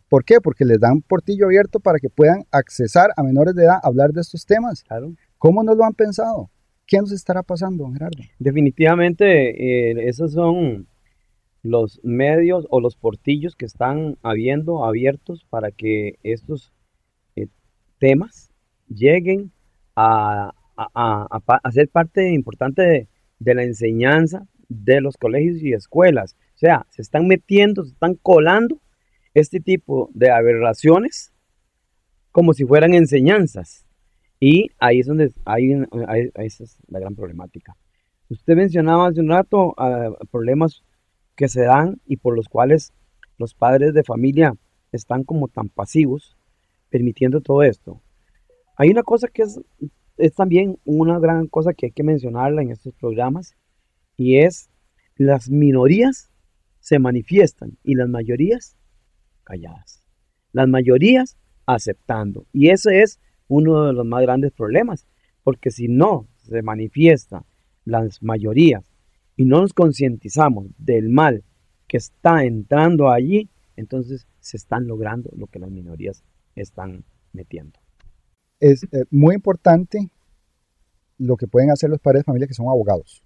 ¿Por 0.08 0.24
qué? 0.24 0.40
Porque 0.40 0.64
les 0.64 0.80
dan 0.80 1.02
portillo 1.02 1.46
abierto 1.46 1.80
para 1.80 1.98
que 1.98 2.08
puedan 2.08 2.44
accesar 2.50 3.10
a 3.16 3.22
menores 3.22 3.54
de 3.54 3.64
edad 3.64 3.78
a 3.82 3.86
hablar 3.86 4.12
de 4.12 4.22
estos 4.22 4.46
temas. 4.46 4.82
Claro. 4.82 5.12
¿Cómo 5.36 5.62
no 5.62 5.74
lo 5.74 5.84
han 5.84 5.92
pensado? 5.92 6.50
¿Qué 6.88 6.96
nos 6.96 7.12
estará 7.12 7.42
pasando, 7.42 7.84
don 7.84 7.92
Gerardo? 7.92 8.22
Definitivamente, 8.38 9.90
eh, 9.90 10.08
esos 10.08 10.32
son 10.32 10.86
los 11.62 12.00
medios 12.02 12.66
o 12.70 12.80
los 12.80 12.96
portillos 12.96 13.54
que 13.56 13.66
están 13.66 14.16
habiendo 14.22 14.86
abiertos 14.86 15.44
para 15.50 15.70
que 15.70 16.14
estos 16.22 16.72
eh, 17.36 17.48
temas 17.98 18.50
lleguen 18.88 19.52
a, 19.94 20.54
ser 21.70 21.90
parte 21.90 22.32
importante 22.32 22.80
de, 22.80 23.08
de 23.38 23.54
la 23.54 23.64
enseñanza 23.64 24.46
de 24.70 25.02
los 25.02 25.18
colegios 25.18 25.62
y 25.62 25.74
escuelas. 25.74 26.36
O 26.54 26.58
sea, 26.58 26.86
se 26.88 27.02
están 27.02 27.26
metiendo, 27.26 27.84
se 27.84 27.92
están 27.92 28.14
colando 28.14 28.80
este 29.34 29.60
tipo 29.60 30.08
de 30.14 30.30
aberraciones 30.30 31.34
como 32.32 32.54
si 32.54 32.64
fueran 32.64 32.94
enseñanzas. 32.94 33.84
Y 34.40 34.70
ahí 34.78 35.00
es 35.00 35.06
donde 35.06 35.32
hay, 35.44 35.72
esa 36.34 36.64
es 36.64 36.78
la 36.88 37.00
gran 37.00 37.14
problemática. 37.14 37.76
Usted 38.28 38.54
mencionaba 38.54 39.08
hace 39.08 39.20
un 39.20 39.28
rato 39.28 39.74
ah, 39.78 40.10
problemas 40.30 40.84
que 41.34 41.48
se 41.48 41.62
dan 41.62 42.00
y 42.06 42.16
por 42.18 42.36
los 42.36 42.48
cuales 42.48 42.92
los 43.36 43.54
padres 43.54 43.94
de 43.94 44.04
familia 44.04 44.54
están 44.92 45.24
como 45.24 45.48
tan 45.48 45.68
pasivos, 45.68 46.36
permitiendo 46.90 47.40
todo 47.40 47.62
esto. 47.62 48.00
Hay 48.76 48.90
una 48.90 49.02
cosa 49.02 49.28
que 49.28 49.42
es, 49.42 49.60
es 50.16 50.34
también 50.34 50.78
una 50.84 51.18
gran 51.18 51.46
cosa 51.46 51.72
que 51.72 51.86
hay 51.86 51.92
que 51.92 52.02
mencionarla 52.02 52.62
en 52.62 52.70
estos 52.70 52.94
programas 52.94 53.54
y 54.16 54.38
es 54.38 54.70
las 55.16 55.50
minorías 55.50 56.30
se 56.80 56.98
manifiestan 56.98 57.76
y 57.82 57.94
las 57.94 58.08
mayorías 58.08 58.76
calladas. 59.44 60.04
Las 60.52 60.68
mayorías 60.68 61.36
aceptando. 61.66 62.46
Y 62.52 62.70
ese 62.70 63.02
es 63.02 63.20
uno 63.48 63.86
de 63.86 63.92
los 63.92 64.06
más 64.06 64.22
grandes 64.22 64.52
problemas, 64.52 65.06
porque 65.42 65.70
si 65.70 65.88
no 65.88 66.28
se 66.36 66.62
manifiesta 66.62 67.44
las 67.84 68.22
mayorías 68.22 68.84
y 69.36 69.44
no 69.44 69.62
nos 69.62 69.72
concientizamos 69.72 70.66
del 70.78 71.08
mal 71.08 71.42
que 71.86 71.96
está 71.96 72.44
entrando 72.44 73.10
allí, 73.10 73.48
entonces 73.76 74.26
se 74.40 74.56
están 74.56 74.86
logrando 74.86 75.30
lo 75.36 75.46
que 75.46 75.58
las 75.58 75.70
minorías 75.70 76.22
están 76.54 77.04
metiendo. 77.32 77.78
Es 78.60 78.84
eh, 78.84 79.04
muy 79.10 79.34
importante 79.34 80.10
lo 81.16 81.36
que 81.36 81.46
pueden 81.46 81.70
hacer 81.70 81.90
los 81.90 82.00
padres 82.00 82.20
de 82.20 82.24
familia 82.24 82.46
que 82.46 82.54
son 82.54 82.68
abogados. 82.68 83.22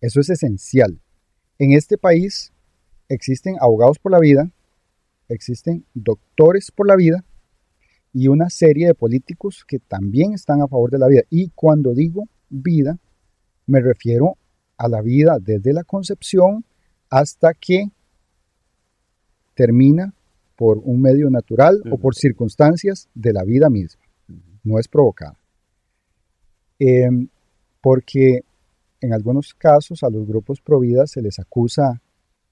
Eso 0.00 0.20
es 0.20 0.30
esencial. 0.30 1.00
En 1.58 1.72
este 1.72 1.98
país 1.98 2.52
existen 3.08 3.56
abogados 3.60 3.98
por 3.98 4.12
la 4.12 4.18
vida, 4.18 4.50
existen 5.28 5.84
doctores 5.94 6.70
por 6.70 6.86
la 6.86 6.96
vida 6.96 7.24
y 8.12 8.28
una 8.28 8.50
serie 8.50 8.86
de 8.86 8.94
políticos 8.94 9.64
que 9.66 9.78
también 9.78 10.32
están 10.32 10.62
a 10.62 10.68
favor 10.68 10.90
de 10.90 10.98
la 10.98 11.08
vida. 11.08 11.22
Y 11.30 11.50
cuando 11.50 11.94
digo 11.94 12.28
vida, 12.48 12.98
me 13.66 13.80
refiero 13.80 14.36
a 14.76 14.88
la 14.88 15.00
vida 15.00 15.38
desde 15.40 15.72
la 15.72 15.84
concepción 15.84 16.64
hasta 17.08 17.54
que 17.54 17.90
termina 19.54 20.14
por 20.56 20.78
un 20.78 21.00
medio 21.00 21.30
natural 21.30 21.82
o 21.90 21.98
por 21.98 22.14
circunstancias 22.14 23.08
de 23.14 23.32
la 23.32 23.44
vida 23.44 23.70
misma. 23.70 24.02
No 24.62 24.78
es 24.78 24.88
provocada. 24.88 25.38
Em, 26.78 27.28
porque 27.80 28.42
en 29.00 29.12
algunos 29.12 29.54
casos 29.54 30.02
a 30.02 30.10
los 30.10 30.26
grupos 30.26 30.60
pro 30.60 30.80
vida 30.80 31.06
se 31.06 31.22
les 31.22 31.38
acusa 31.38 32.02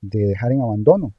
de 0.00 0.27
dejar 0.27 0.53
en 0.53 0.61
abandono 0.61 1.12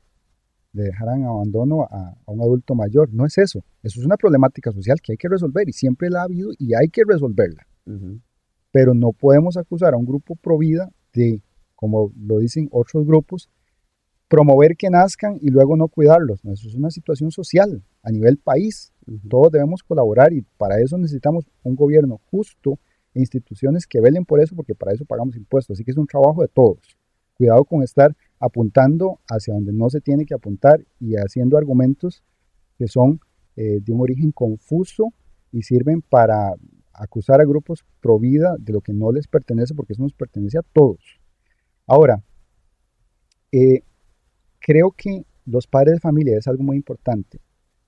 de 0.72 0.84
dejar 0.84 1.10
en 1.16 1.26
abandono 1.26 1.84
a, 1.84 2.16
un 2.26 2.42
adulto 2.42 2.76
mayor. 2.76 3.14
No 3.14 3.26
es 3.26 3.38
eso. 3.38 3.64
Eso 3.84 4.00
es 4.00 4.06
una 4.06 4.18
problemática 4.18 4.72
social 4.72 5.00
que 5.02 5.14
hay 5.14 5.18
que 5.18 5.30
resolver 5.30 5.68
y 5.68 5.74
siempre 5.74 6.10
la 6.10 6.22
ha 6.22 6.24
habido 6.24 6.52
y 6.58 6.74
hay 6.76 6.90
que 6.90 7.04
resolverla. 7.06 7.66
Pero 8.72 8.94
no 8.94 9.14
podemos 9.14 9.58
acusar 9.58 9.94
a 9.94 9.98
un 9.98 10.06
grupo 10.06 10.36
pro 10.36 10.60
vida 10.60 10.92
de, 11.14 11.42
como 11.76 12.12
lo 12.16 12.38
dicen 12.38 12.70
otros 12.72 13.06
grupos, 13.06 13.50
promover 14.28 14.78
que 14.78 14.92
nazcan 14.92 15.38
y 15.42 15.50
luego 15.50 15.76
no 15.76 15.88
cuidarlos. 15.88 16.46
Eso 16.46 16.68
es 16.68 16.76
una 16.76 16.92
situación 16.92 17.32
social 17.32 17.84
a 18.04 18.12
nivel 18.12 18.38
país. 18.38 18.94
Todos 19.28 19.52
debemos 19.52 19.82
colaborar 19.82 20.34
y 20.34 20.44
para 20.58 20.80
eso 20.80 20.98
necesitamos 21.00 21.46
un 21.64 21.76
gobierno 21.76 22.22
justo 22.30 22.78
e 23.16 23.22
instituciones 23.22 23.88
que 23.88 24.00
velen 24.00 24.26
por 24.26 24.40
eso 24.40 24.56
porque 24.56 24.76
para 24.76 24.94
eso 24.94 25.04
pagamos 25.04 25.36
impuestos. 25.36 25.76
Así 25.76 25.84
que 25.84 25.92
es 25.92 25.98
un 25.98 26.06
trabajo 26.06 26.44
de 26.44 26.48
todos. 26.48 26.78
Cuidado 27.34 27.66
con 27.66 27.82
estar 27.82 28.16
apuntando 28.40 29.20
hacia 29.28 29.54
donde 29.54 29.74
no 29.74 29.90
se 29.90 30.02
tiene 30.02 30.26
que 30.26 30.34
apuntar 30.34 30.86
y 31.00 31.16
haciendo 31.16 31.58
argumentos 31.58 32.24
que 32.78 32.88
son 32.88 33.20
eh, 33.56 33.80
de 33.82 33.92
un 33.92 34.02
origen 34.02 34.32
confuso 34.32 35.14
y 35.52 35.64
sirven 35.64 36.02
para 36.02 36.54
acusar 36.94 37.42
a 37.42 37.46
grupos 37.46 37.86
pro 38.02 38.20
vida 38.20 38.56
de 38.60 38.74
lo 38.74 38.82
que 38.82 38.94
no 38.94 39.12
les 39.12 39.28
pertenece 39.28 39.74
porque 39.74 39.94
eso 39.94 40.04
nos 40.04 40.14
pertenece 40.14 40.58
a 40.58 40.64
todos. 40.74 41.20
Ahora, 41.86 42.24
eh, 43.52 43.82
creo 44.60 44.92
que 44.92 45.26
los 45.46 45.68
padres 45.68 45.96
de 45.96 46.00
familia 46.00 46.38
es 46.38 46.48
algo 46.48 46.64
muy 46.64 46.78
importante. 46.78 47.40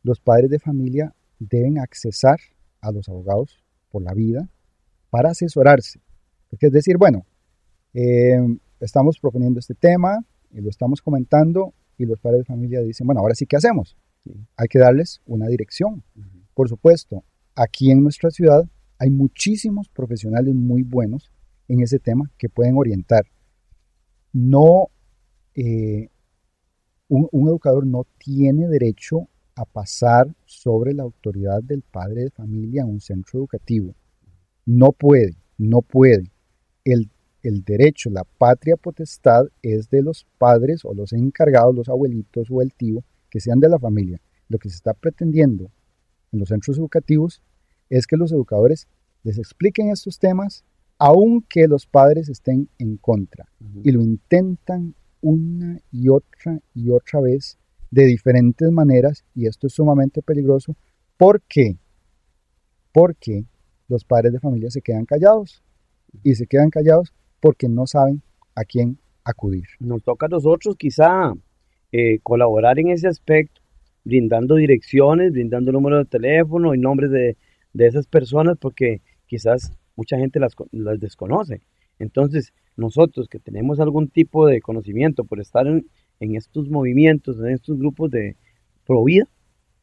Los 0.04 0.20
padres 0.20 0.50
de 0.50 0.60
familia 0.60 1.14
deben 1.40 1.78
accesar 1.78 2.40
a 2.82 2.92
los 2.92 3.08
abogados 3.08 3.64
por 3.92 4.02
la 4.02 4.14
vida 4.14 4.50
para 5.10 5.30
asesorarse. 5.30 6.00
Es 6.60 6.72
decir, 6.72 6.98
bueno, 6.98 7.26
eh, 7.94 8.40
estamos 8.80 9.20
proponiendo 9.20 9.60
este 9.60 9.76
tema, 9.76 10.26
y 10.54 10.62
lo 10.62 10.70
estamos 10.70 11.02
comentando 11.02 11.74
y 11.98 12.06
los 12.06 12.20
padres 12.20 12.40
de 12.40 12.46
familia 12.46 12.82
dicen, 12.82 13.06
bueno, 13.06 13.22
ahora 13.22 13.36
sí, 13.36 13.46
¿qué 13.46 13.58
hacemos? 13.58 13.98
Hay 14.56 14.68
que 14.68 14.80
darles 14.80 15.22
una 15.26 15.48
dirección. 15.48 16.04
Por 16.54 16.70
supuesto, 16.70 17.24
aquí 17.56 17.92
en 17.92 18.04
nuestra 18.04 18.30
ciudad 18.30 18.68
hay 18.98 19.10
muchísimos 19.10 19.90
profesionales 19.90 20.54
muy 20.54 20.84
buenos 20.84 21.32
en 21.68 21.82
ese 21.82 22.00
tema 22.00 22.30
que 22.38 22.50
pueden 22.50 22.78
orientar. 22.78 23.26
No, 24.34 24.88
eh, 25.56 26.10
un, 27.08 27.48
educador 27.48 27.86
no 27.86 28.06
tiene 28.18 28.68
derecho 28.68 29.28
a 29.56 29.66
pasar 29.66 30.34
sobre 30.46 30.94
la 30.94 31.04
autoridad 31.04 31.62
del 31.62 31.82
padre 31.82 32.24
de 32.24 32.30
familia 32.30 32.84
en 32.84 32.90
un 32.90 33.02
centro 33.02 33.40
educativo. 33.40 33.94
No 34.66 34.92
puede, 34.92 35.36
no 35.58 35.82
puede. 35.82 36.32
El 36.86 37.10
el 37.44 37.64
derecho, 37.64 38.10
la 38.10 38.24
patria 38.24 38.78
potestad 38.78 39.48
es 39.62 39.90
de 39.90 40.02
los 40.02 40.26
padres 40.38 40.86
o 40.86 40.94
los 40.94 41.14
encargados, 41.14 41.76
los 41.76 41.90
abuelitos 41.90 42.48
o 42.50 42.62
el 42.62 42.74
tío, 42.74 43.04
que 43.30 43.40
sean 43.40 43.60
de 43.60 43.70
la 43.70 43.80
familia. 43.80 44.22
Lo 44.48 44.60
que 44.60 44.70
se 44.70 44.76
está 44.76 44.94
pretendiendo 44.94 45.72
en 46.32 46.40
los 46.40 46.50
centros 46.50 46.78
educativos 46.78 47.42
es 47.90 48.08
que 48.08 48.18
los 48.18 48.32
educadores 48.32 48.88
les 49.24 49.38
expliquen 49.38 49.90
estos 49.90 50.20
temas 50.20 50.64
aunque 50.98 51.68
los 51.68 51.88
padres 51.88 52.30
estén 52.30 52.70
en 52.78 52.98
contra. 52.98 53.50
Y 53.84 53.92
lo 53.92 54.02
intentan 54.02 54.94
una 55.20 55.80
y 55.92 56.10
otra 56.10 56.60
y 56.76 56.90
otra 56.90 57.22
vez 57.22 57.58
de 57.90 58.06
diferentes 58.06 58.70
maneras 58.72 59.26
y 59.34 59.48
esto 59.48 59.66
es 59.66 59.74
sumamente 59.74 60.22
peligroso. 60.22 60.76
¿Por 61.18 61.42
qué? 61.42 61.78
Porque 62.92 63.46
los 63.88 64.06
padres 64.06 64.32
de 64.32 64.40
familia 64.40 64.70
se 64.70 64.82
quedan 64.82 65.06
callados 65.06 65.64
y 66.24 66.36
se 66.36 66.46
quedan 66.46 66.70
callados 66.70 67.14
porque 67.42 67.68
no 67.68 67.88
saben 67.88 68.22
a 68.56 68.64
quién 68.64 68.98
acudir. 69.26 69.66
Nos 69.80 70.04
toca 70.04 70.28
a 70.28 70.30
nosotros 70.30 70.76
quizá 70.78 71.34
eh, 71.92 72.20
colaborar 72.24 72.80
en 72.80 72.90
ese 72.90 73.08
aspecto, 73.08 73.62
brindando 74.04 74.56
direcciones, 74.56 75.34
brindando 75.34 75.72
números 75.72 76.06
de 76.06 76.10
teléfono 76.20 76.74
y 76.74 76.80
nombres 76.80 77.12
de, 77.12 77.38
esas 77.74 78.08
personas, 78.08 78.58
porque 78.58 79.02
quizás 79.26 79.74
mucha 79.96 80.18
gente 80.18 80.40
las, 80.40 80.56
desconoce. 81.00 81.62
Entonces, 82.00 82.54
nosotros 82.78 83.28
que 83.28 83.40
tenemos 83.40 83.80
algún 83.80 84.08
tipo 84.08 84.48
de 84.48 84.62
conocimiento 84.62 85.24
por 85.24 85.40
estar 85.40 85.68
en, 85.68 85.86
estos 86.20 86.70
movimientos, 86.70 87.40
en 87.40 87.50
estos 87.50 87.78
grupos 87.78 88.12
de 88.12 88.36
pro 88.86 89.04
vida, 89.04 89.26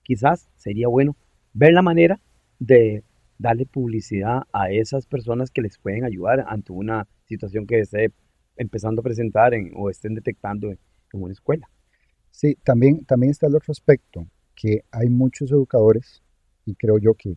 quizás 0.03 0.49
sería 0.57 0.89
bueno 0.89 1.17
ver 1.53 1.73
la 1.73 1.83
manera 1.83 2.21
de 2.59 3.03
darle 3.39 3.67
publicidad 3.67 4.43
a 4.53 4.71
esas 4.71 5.07
personas 5.07 5.51
que 5.51 5.63
les 5.63 5.79
pueden 5.79 6.05
ayudar 6.05 6.45
ante 6.49 6.73
una 6.73 7.07
situación 7.29 7.67
que 7.67 7.81
esté 7.81 8.13
empezando 8.57 9.01
a 9.01 9.05
presentar 9.05 9.53
o 9.77 9.91
estén 9.91 10.15
detectando 10.15 10.71
en, 10.71 10.79
una 11.13 11.33
escuela. 11.33 11.69
Sí, 12.31 12.57
también, 12.65 13.05
también 13.05 13.31
está 13.31 13.47
el 13.47 13.57
otro 13.57 13.73
aspecto, 13.73 14.27
que 14.55 14.83
hay 14.91 15.09
muchos 15.09 15.51
educadores, 15.51 16.23
y 16.67 16.75
creo 16.75 16.99
yo 16.99 17.15
que 17.15 17.37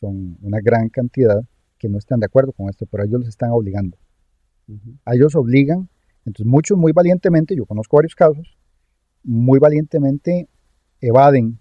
son 0.00 0.36
una 0.42 0.60
gran 0.60 0.88
cantidad, 0.88 1.42
que 1.78 1.88
no 1.88 1.98
están 1.98 2.20
de 2.20 2.26
acuerdo 2.26 2.52
con 2.52 2.68
esto, 2.68 2.86
pero 2.86 3.04
ellos 3.04 3.20
los 3.20 3.28
están 3.28 3.50
obligando. 3.50 3.96
A 5.04 5.14
ellos 5.14 5.34
obligan, 5.34 5.88
entonces 6.26 6.46
muchos 6.46 6.76
muy 6.76 6.92
valientemente, 6.92 7.56
yo 7.56 7.64
conozco 7.64 7.96
varios 7.96 8.14
casos, 8.14 8.58
muy 9.22 9.58
valientemente 9.58 10.48
evaden 11.00 11.58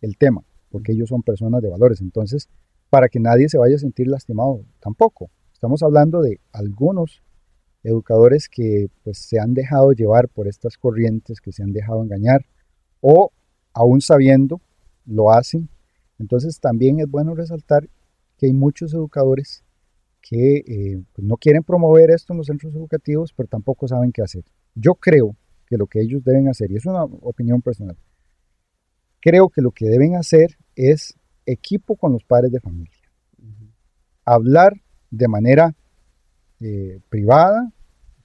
el 0.00 0.16
tema, 0.16 0.42
porque 0.70 0.92
ellos 0.92 1.08
son 1.08 1.22
personas 1.22 1.62
de 1.62 1.68
valores. 1.68 2.00
Entonces, 2.00 2.48
para 2.90 3.08
que 3.08 3.20
nadie 3.20 3.48
se 3.48 3.58
vaya 3.58 3.76
a 3.76 3.78
sentir 3.78 4.08
lastimado 4.08 4.64
tampoco. 4.80 5.30
Estamos 5.56 5.82
hablando 5.82 6.20
de 6.20 6.38
algunos 6.52 7.22
educadores 7.82 8.46
que 8.46 8.90
pues, 9.02 9.16
se 9.16 9.40
han 9.40 9.54
dejado 9.54 9.92
llevar 9.92 10.28
por 10.28 10.48
estas 10.48 10.76
corrientes, 10.76 11.40
que 11.40 11.50
se 11.50 11.62
han 11.62 11.72
dejado 11.72 12.02
engañar, 12.02 12.44
o 13.00 13.32
aún 13.72 14.02
sabiendo, 14.02 14.60
lo 15.06 15.32
hacen. 15.32 15.70
Entonces 16.18 16.60
también 16.60 17.00
es 17.00 17.10
bueno 17.10 17.34
resaltar 17.34 17.88
que 18.36 18.44
hay 18.44 18.52
muchos 18.52 18.92
educadores 18.92 19.64
que 20.20 20.56
eh, 20.58 21.02
pues, 21.14 21.26
no 21.26 21.38
quieren 21.38 21.62
promover 21.62 22.10
esto 22.10 22.34
en 22.34 22.36
los 22.36 22.48
centros 22.48 22.74
educativos, 22.74 23.32
pero 23.34 23.48
tampoco 23.48 23.88
saben 23.88 24.12
qué 24.12 24.20
hacer. 24.20 24.44
Yo 24.74 24.96
creo 24.96 25.34
que 25.64 25.78
lo 25.78 25.86
que 25.86 26.02
ellos 26.02 26.22
deben 26.22 26.48
hacer, 26.48 26.70
y 26.70 26.76
es 26.76 26.84
una 26.84 27.04
opinión 27.04 27.62
personal, 27.62 27.96
creo 29.20 29.48
que 29.48 29.62
lo 29.62 29.70
que 29.70 29.86
deben 29.86 30.16
hacer 30.16 30.58
es 30.74 31.14
equipo 31.46 31.96
con 31.96 32.12
los 32.12 32.24
padres 32.24 32.52
de 32.52 32.60
familia. 32.60 32.92
Hablar 34.26 34.82
de 35.16 35.28
manera 35.28 35.74
eh, 36.60 37.00
privada, 37.08 37.72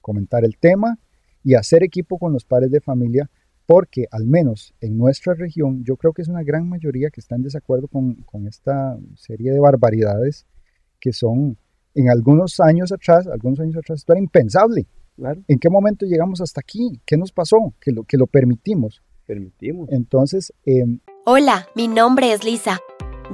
comentar 0.00 0.44
el 0.44 0.56
tema 0.58 0.98
y 1.44 1.54
hacer 1.54 1.82
equipo 1.82 2.18
con 2.18 2.32
los 2.32 2.44
padres 2.44 2.70
de 2.70 2.80
familia, 2.80 3.30
porque 3.66 4.06
al 4.10 4.26
menos 4.26 4.74
en 4.80 4.98
nuestra 4.98 5.34
región 5.34 5.84
yo 5.84 5.96
creo 5.96 6.12
que 6.12 6.22
es 6.22 6.28
una 6.28 6.42
gran 6.42 6.68
mayoría 6.68 7.10
que 7.10 7.20
está 7.20 7.36
en 7.36 7.42
desacuerdo 7.42 7.88
con, 7.88 8.14
con 8.22 8.46
esta 8.46 8.98
serie 9.16 9.52
de 9.52 9.60
barbaridades 9.60 10.46
que 11.00 11.12
son 11.12 11.56
en 11.94 12.10
algunos 12.10 12.60
años 12.60 12.92
atrás, 12.92 13.26
algunos 13.26 13.60
años 13.60 13.76
atrás, 13.76 14.00
esto 14.00 14.12
era 14.12 14.20
impensable. 14.20 14.86
¿En 15.46 15.58
qué 15.58 15.68
momento 15.68 16.06
llegamos 16.06 16.40
hasta 16.40 16.60
aquí? 16.60 17.00
¿Qué 17.04 17.16
nos 17.16 17.32
pasó? 17.32 17.74
Que 17.80 17.92
lo, 17.92 18.04
que 18.04 18.16
lo 18.16 18.26
permitimos. 18.26 19.02
Permitimos. 19.26 19.88
Entonces... 19.90 20.52
Em, 20.64 21.00
Hola, 21.24 21.66
mi 21.76 21.86
nombre 21.86 22.32
es 22.32 22.44
Lisa. 22.44 22.80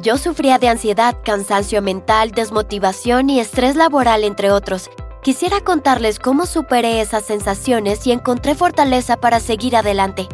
Yo 0.00 0.16
sufría 0.16 0.58
de 0.58 0.68
ansiedad, 0.68 1.16
cansancio 1.24 1.82
mental, 1.82 2.30
desmotivación 2.30 3.30
y 3.30 3.40
estrés 3.40 3.74
laboral, 3.74 4.22
entre 4.22 4.52
otros. 4.52 4.90
Quisiera 5.22 5.60
contarles 5.60 6.20
cómo 6.20 6.46
superé 6.46 7.00
esas 7.00 7.24
sensaciones 7.24 8.06
y 8.06 8.12
encontré 8.12 8.54
fortaleza 8.54 9.16
para 9.16 9.40
seguir 9.40 9.74
adelante. 9.74 10.28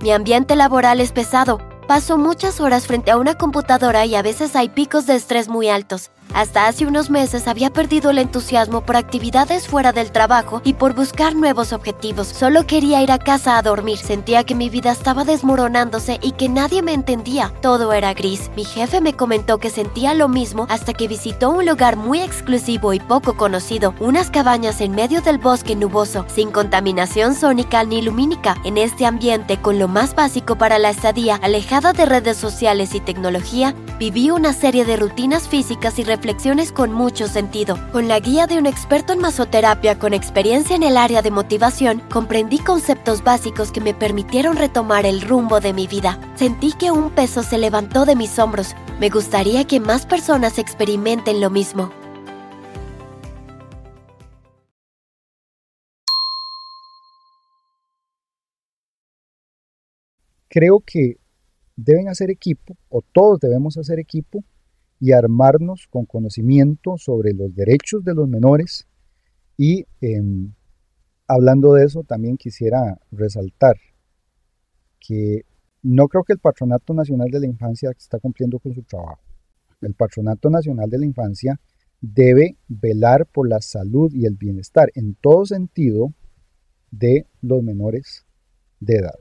Mi 0.00 0.10
ambiente 0.12 0.56
laboral 0.56 1.00
es 1.00 1.12
pesado. 1.12 1.58
Paso 1.86 2.16
muchas 2.16 2.60
horas 2.60 2.86
frente 2.86 3.10
a 3.10 3.18
una 3.18 3.34
computadora 3.34 4.06
y 4.06 4.14
a 4.14 4.22
veces 4.22 4.56
hay 4.56 4.70
picos 4.70 5.06
de 5.06 5.16
estrés 5.16 5.48
muy 5.48 5.68
altos. 5.68 6.10
Hasta 6.34 6.68
hace 6.68 6.86
unos 6.86 7.10
meses 7.10 7.48
había 7.48 7.70
perdido 7.70 8.10
el 8.10 8.18
entusiasmo 8.18 8.82
por 8.82 8.96
actividades 8.96 9.66
fuera 9.66 9.92
del 9.92 10.12
trabajo 10.12 10.62
y 10.64 10.74
por 10.74 10.94
buscar 10.94 11.34
nuevos 11.34 11.72
objetivos. 11.72 12.28
Solo 12.28 12.66
quería 12.66 13.02
ir 13.02 13.10
a 13.10 13.18
casa 13.18 13.58
a 13.58 13.62
dormir. 13.62 13.98
Sentía 13.98 14.44
que 14.44 14.54
mi 14.54 14.70
vida 14.70 14.92
estaba 14.92 15.24
desmoronándose 15.24 16.18
y 16.22 16.32
que 16.32 16.48
nadie 16.48 16.82
me 16.82 16.92
entendía. 16.92 17.52
Todo 17.60 17.92
era 17.92 18.14
gris. 18.14 18.50
Mi 18.54 18.64
jefe 18.64 19.00
me 19.00 19.14
comentó 19.14 19.58
que 19.58 19.70
sentía 19.70 20.14
lo 20.14 20.28
mismo 20.28 20.66
hasta 20.68 20.94
que 20.94 21.08
visitó 21.08 21.50
un 21.50 21.66
lugar 21.66 21.96
muy 21.96 22.20
exclusivo 22.20 22.92
y 22.92 23.00
poco 23.00 23.36
conocido, 23.36 23.94
unas 23.98 24.30
cabañas 24.30 24.80
en 24.80 24.92
medio 24.92 25.22
del 25.22 25.38
bosque 25.38 25.74
nuboso, 25.74 26.24
sin 26.28 26.50
contaminación 26.50 27.34
sónica 27.34 27.82
ni 27.84 28.02
lumínica. 28.02 28.56
En 28.64 28.78
este 28.78 29.04
ambiente, 29.04 29.60
con 29.60 29.78
lo 29.78 29.88
más 29.88 30.14
básico 30.14 30.56
para 30.56 30.78
la 30.78 30.90
estadía, 30.90 31.40
alejada 31.42 31.92
de 31.92 32.06
redes 32.06 32.36
sociales 32.36 32.94
y 32.94 33.00
tecnología, 33.00 33.74
viví 33.98 34.30
una 34.30 34.52
serie 34.52 34.84
de 34.84 34.96
rutinas 34.96 35.48
físicas 35.48 35.98
y 35.98 36.04
reflexiones 36.20 36.70
con 36.70 36.92
mucho 36.92 37.28
sentido. 37.28 37.78
Con 37.92 38.06
la 38.06 38.20
guía 38.20 38.46
de 38.46 38.58
un 38.58 38.66
experto 38.66 39.14
en 39.14 39.20
masoterapia 39.20 39.98
con 39.98 40.12
experiencia 40.12 40.76
en 40.76 40.82
el 40.82 40.98
área 40.98 41.22
de 41.22 41.30
motivación, 41.30 42.02
comprendí 42.12 42.58
conceptos 42.58 43.24
básicos 43.24 43.72
que 43.72 43.80
me 43.80 43.94
permitieron 43.94 44.58
retomar 44.58 45.06
el 45.06 45.22
rumbo 45.22 45.60
de 45.60 45.72
mi 45.72 45.86
vida. 45.86 46.20
Sentí 46.34 46.74
que 46.74 46.90
un 46.90 47.10
peso 47.10 47.42
se 47.42 47.56
levantó 47.56 48.04
de 48.04 48.16
mis 48.16 48.38
hombros. 48.38 48.74
Me 49.00 49.08
gustaría 49.08 49.66
que 49.66 49.80
más 49.80 50.04
personas 50.04 50.58
experimenten 50.58 51.40
lo 51.40 51.48
mismo. 51.48 51.90
Creo 60.48 60.80
que 60.80 61.16
deben 61.76 62.10
hacer 62.10 62.30
equipo, 62.30 62.76
o 62.90 63.00
todos 63.00 63.40
debemos 63.40 63.78
hacer 63.78 63.98
equipo, 63.98 64.44
y 65.00 65.12
armarnos 65.12 65.88
con 65.88 66.04
conocimiento 66.04 66.98
sobre 66.98 67.32
los 67.32 67.54
derechos 67.54 68.04
de 68.04 68.14
los 68.14 68.28
menores. 68.28 68.86
Y 69.56 69.86
em, 70.02 70.52
hablando 71.26 71.72
de 71.72 71.84
eso, 71.84 72.04
también 72.04 72.36
quisiera 72.36 72.98
resaltar 73.10 73.76
que 75.00 75.46
no 75.82 76.06
creo 76.08 76.22
que 76.22 76.34
el 76.34 76.38
Patronato 76.38 76.92
Nacional 76.92 77.30
de 77.30 77.40
la 77.40 77.46
Infancia 77.46 77.90
está 77.96 78.18
cumpliendo 78.18 78.58
con 78.58 78.74
su 78.74 78.82
trabajo. 78.82 79.22
El 79.80 79.94
Patronato 79.94 80.50
Nacional 80.50 80.90
de 80.90 80.98
la 80.98 81.06
Infancia 81.06 81.58
debe 82.02 82.58
velar 82.68 83.26
por 83.26 83.48
la 83.48 83.60
salud 83.62 84.12
y 84.12 84.26
el 84.26 84.36
bienestar 84.36 84.90
en 84.94 85.14
todo 85.14 85.46
sentido 85.46 86.12
de 86.90 87.26
los 87.40 87.62
menores 87.62 88.26
de 88.80 88.96
edad. 88.96 89.14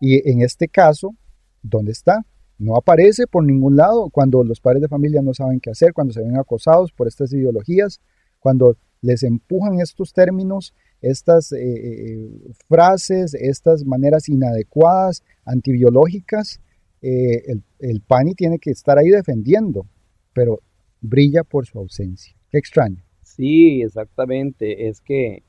Y 0.00 0.30
en 0.30 0.40
este 0.40 0.68
caso, 0.68 1.14
¿dónde 1.62 1.92
está? 1.92 2.24
No 2.58 2.76
aparece 2.76 3.26
por 3.26 3.44
ningún 3.44 3.76
lado 3.76 4.10
cuando 4.10 4.42
los 4.42 4.60
padres 4.60 4.82
de 4.82 4.88
familia 4.88 5.22
no 5.22 5.32
saben 5.32 5.60
qué 5.60 5.70
hacer, 5.70 5.92
cuando 5.92 6.12
se 6.12 6.20
ven 6.20 6.36
acosados 6.36 6.92
por 6.92 7.06
estas 7.06 7.32
ideologías, 7.32 8.00
cuando 8.40 8.76
les 9.00 9.22
empujan 9.22 9.80
estos 9.80 10.12
términos, 10.12 10.74
estas 11.00 11.52
eh, 11.52 11.58
eh, 11.60 12.52
frases, 12.68 13.34
estas 13.34 13.84
maneras 13.84 14.28
inadecuadas, 14.28 15.22
antibiológicas, 15.44 16.60
eh, 17.00 17.44
el, 17.46 17.62
el, 17.78 18.00
PANI 18.00 18.34
tiene 18.34 18.58
que 18.58 18.70
estar 18.70 18.98
ahí 18.98 19.08
defendiendo, 19.08 19.86
pero 20.32 20.58
brilla 21.00 21.44
por 21.44 21.64
su 21.66 21.78
ausencia. 21.78 22.34
Qué 22.50 22.58
extraño. 22.58 23.04
Sí, 23.22 23.82
exactamente. 23.82 24.88
Es 24.88 25.00
que 25.00 25.44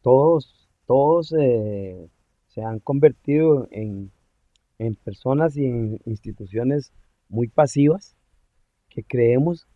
todos, 0.00 0.68
todos 0.86 1.28
se 1.28 2.62
han 2.62 2.80
convertido 2.80 3.68
en 3.70 4.10
en 4.86 4.94
personas 4.96 5.56
y 5.56 5.64
en 5.64 6.00
instituciones 6.04 6.92
muy 7.28 7.48
pasivas 7.48 8.16
que 8.88 9.02
creemos 9.02 9.66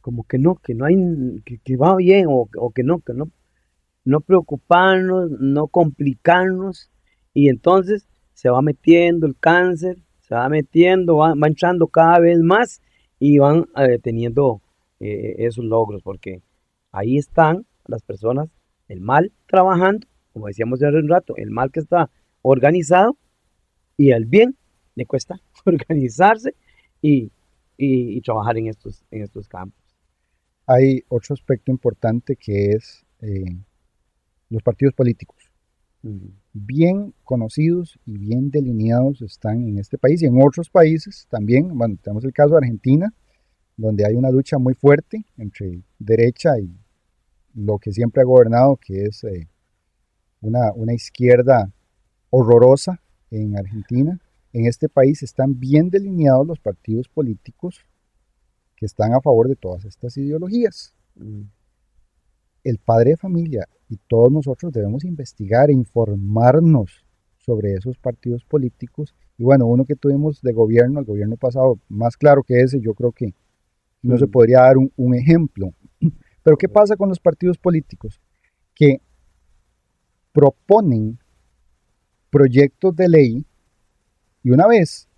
como 0.00 0.22
que 0.22 0.38
no, 0.38 0.54
que 0.54 0.72
no 0.72 0.84
hay, 0.84 0.94
que, 1.64 1.76
va 1.76 1.96
bien 1.96 2.26
o, 2.28 2.48
que 2.72 2.84
no, 2.84 3.00
que 3.00 3.12
no, 3.12 3.28
no 4.04 4.20
preocuparnos, 4.20 5.32
no 5.32 5.66
complicarnos 5.66 6.92
y 7.34 7.48
entonces 7.48 8.06
se 8.32 8.48
va 8.48 8.62
metiendo 8.62 9.26
el 9.26 9.36
cáncer, 9.36 9.98
se 10.20 10.36
va 10.36 10.48
metiendo, 10.48 11.16
va, 11.16 11.34
entrando 11.44 11.88
cada 11.88 12.20
vez 12.20 12.38
más 12.38 12.80
y 13.18 13.38
van 13.38 13.66
eh, 13.76 13.98
teniendo 14.00 14.62
eh, 15.00 15.34
esos 15.38 15.64
logros 15.64 16.02
porque 16.04 16.40
ahí 16.92 17.16
están 17.16 17.66
las 17.88 18.02
personas, 18.02 18.48
el 18.86 19.00
mal 19.00 19.32
trabajando, 19.48 20.06
como 20.32 20.46
decíamos 20.46 20.80
hace 20.84 20.96
un 20.96 21.08
rato, 21.08 21.34
el 21.36 21.50
mal 21.50 21.72
que 21.72 21.80
está 21.80 22.10
organizado 22.42 23.16
y 23.96 24.12
al 24.12 24.24
bien 24.24 24.56
le 24.94 25.06
cuesta 25.06 25.40
organizarse 25.64 26.54
y, 27.00 27.30
trabajar 28.22 28.56
en 28.58 28.68
estos, 28.68 29.04
en 29.10 29.22
estos 29.22 29.48
campos. 29.48 29.78
Hay 30.66 31.04
otro 31.08 31.34
aspecto 31.34 31.70
importante 31.70 32.34
que 32.34 32.72
es 32.72 33.04
eh, 33.20 33.44
los 34.48 34.62
partidos 34.62 34.94
políticos. 34.94 35.36
Bien 36.52 37.12
conocidos 37.24 37.98
y 38.06 38.16
bien 38.16 38.50
delineados 38.50 39.22
están 39.22 39.66
en 39.66 39.78
este 39.78 39.98
país 39.98 40.22
y 40.22 40.26
en 40.26 40.40
otros 40.40 40.70
países 40.70 41.26
también. 41.28 41.76
Bueno, 41.76 41.96
tenemos 42.00 42.24
el 42.24 42.32
caso 42.32 42.50
de 42.50 42.58
Argentina, 42.58 43.12
donde 43.76 44.06
hay 44.06 44.14
una 44.14 44.30
lucha 44.30 44.56
muy 44.58 44.74
fuerte 44.74 45.24
entre 45.36 45.82
derecha 45.98 46.58
y 46.58 46.70
lo 47.54 47.78
que 47.78 47.92
siempre 47.92 48.22
ha 48.22 48.24
gobernado, 48.24 48.76
que 48.76 49.04
es 49.04 49.24
eh, 49.24 49.48
una, 50.40 50.72
una 50.74 50.94
izquierda 50.94 51.70
horrorosa 52.30 53.00
en 53.30 53.58
Argentina, 53.58 54.20
en 54.52 54.66
este 54.66 54.88
país 54.88 55.22
están 55.22 55.58
bien 55.58 55.90
delineados 55.90 56.46
los 56.46 56.58
partidos 56.58 57.08
políticos 57.08 57.84
que 58.76 58.86
están 58.86 59.14
a 59.14 59.20
favor 59.20 59.48
de 59.48 59.56
todas 59.56 59.84
estas 59.84 60.16
ideologías. 60.16 60.94
Mm. 61.14 61.42
El 62.64 62.78
padre 62.78 63.10
de 63.10 63.16
familia 63.16 63.68
y 63.88 63.96
todos 64.08 64.32
nosotros 64.32 64.72
debemos 64.72 65.04
investigar 65.04 65.70
e 65.70 65.74
informarnos 65.74 67.04
sobre 67.36 67.74
esos 67.74 67.96
partidos 67.98 68.44
políticos. 68.44 69.14
Y 69.38 69.44
bueno, 69.44 69.66
uno 69.66 69.84
que 69.84 69.94
tuvimos 69.94 70.42
de 70.42 70.52
gobierno, 70.52 71.00
el 71.00 71.06
gobierno 71.06 71.36
pasado, 71.36 71.78
más 71.88 72.16
claro 72.16 72.42
que 72.42 72.60
ese, 72.60 72.80
yo 72.80 72.94
creo 72.94 73.12
que 73.12 73.34
no 74.02 74.18
se 74.18 74.26
mm. 74.26 74.30
podría 74.30 74.60
dar 74.62 74.78
un, 74.78 74.92
un 74.96 75.14
ejemplo. 75.14 75.72
Pero 76.42 76.56
¿qué 76.56 76.68
pasa 76.68 76.96
con 76.96 77.08
los 77.08 77.20
partidos 77.20 77.58
políticos? 77.58 78.20
Que 78.74 79.00
proponen 80.32 81.18
proyectos 82.30 82.94
de 82.96 83.08
ley 83.08 83.44
y 84.42 84.50
una 84.50 84.66
vez 84.66 85.08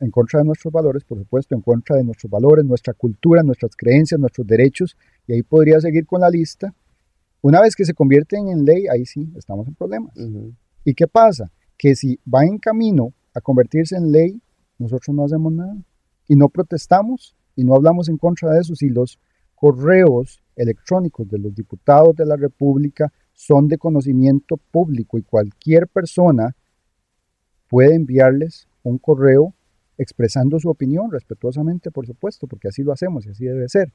en 0.00 0.10
contra 0.10 0.40
de 0.40 0.46
nuestros 0.46 0.72
valores, 0.72 1.04
por 1.04 1.18
supuesto, 1.18 1.54
en 1.54 1.62
contra 1.62 1.96
de 1.96 2.04
nuestros 2.04 2.30
valores, 2.30 2.64
nuestra 2.64 2.92
cultura, 2.94 3.42
nuestras 3.42 3.74
creencias, 3.76 4.20
nuestros 4.20 4.46
derechos, 4.46 4.96
y 5.26 5.32
ahí 5.32 5.42
podría 5.42 5.80
seguir 5.80 6.06
con 6.06 6.20
la 6.20 6.30
lista. 6.30 6.74
Una 7.40 7.60
vez 7.60 7.74
que 7.74 7.84
se 7.84 7.94
convierten 7.94 8.48
en 8.48 8.64
ley, 8.64 8.86
ahí 8.88 9.06
sí 9.06 9.32
estamos 9.36 9.66
en 9.68 9.74
problemas. 9.74 10.14
¿Y 10.84 10.94
qué 10.94 11.06
pasa? 11.06 11.50
Que 11.78 11.94
si 11.94 12.18
va 12.32 12.44
en 12.44 12.58
camino 12.58 13.12
a 13.34 13.40
convertirse 13.40 13.96
en 13.96 14.12
ley, 14.12 14.40
nosotros 14.78 15.14
no 15.16 15.24
hacemos 15.24 15.52
nada 15.52 15.76
y 16.28 16.36
no 16.36 16.48
protestamos 16.48 17.34
y 17.54 17.64
no 17.64 17.74
hablamos 17.74 18.08
en 18.08 18.18
contra 18.18 18.52
de 18.52 18.60
eso. 18.60 18.74
Si 18.74 18.88
los 18.88 19.18
correos 19.54 20.42
electrónicos 20.54 21.28
de 21.28 21.38
los 21.38 21.54
diputados 21.54 22.14
de 22.16 22.26
la 22.26 22.36
República 22.36 23.12
son 23.36 23.68
de 23.68 23.76
conocimiento 23.76 24.56
público 24.56 25.18
y 25.18 25.22
cualquier 25.22 25.86
persona 25.86 26.56
puede 27.68 27.94
enviarles 27.94 28.66
un 28.82 28.98
correo 28.98 29.54
expresando 29.98 30.58
su 30.58 30.70
opinión 30.70 31.10
respetuosamente, 31.12 31.90
por 31.90 32.06
supuesto, 32.06 32.46
porque 32.46 32.68
así 32.68 32.82
lo 32.82 32.92
hacemos 32.92 33.26
y 33.26 33.30
así 33.30 33.44
debe 33.44 33.68
ser. 33.68 33.92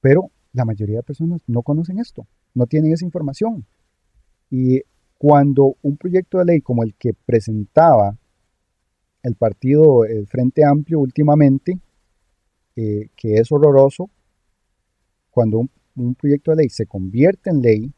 Pero 0.00 0.30
la 0.52 0.66
mayoría 0.66 0.98
de 0.98 1.02
personas 1.02 1.40
no 1.46 1.62
conocen 1.62 1.98
esto, 1.98 2.26
no 2.54 2.66
tienen 2.66 2.92
esa 2.92 3.06
información. 3.06 3.66
Y 4.50 4.82
cuando 5.16 5.76
un 5.82 5.96
proyecto 5.96 6.38
de 6.38 6.44
ley 6.44 6.60
como 6.60 6.82
el 6.82 6.94
que 6.94 7.14
presentaba 7.14 8.18
el 9.22 9.34
partido 9.34 10.04
el 10.04 10.26
Frente 10.26 10.62
Amplio 10.64 11.00
últimamente, 11.00 11.80
eh, 12.76 13.08
que 13.16 13.36
es 13.36 13.50
horroroso, 13.50 14.10
cuando 15.30 15.62
un, 15.96 16.14
proyecto 16.14 16.50
de 16.50 16.58
ley 16.58 16.68
se 16.68 16.86
convierte 16.86 17.50
en 17.50 17.62
ley, 17.62 17.92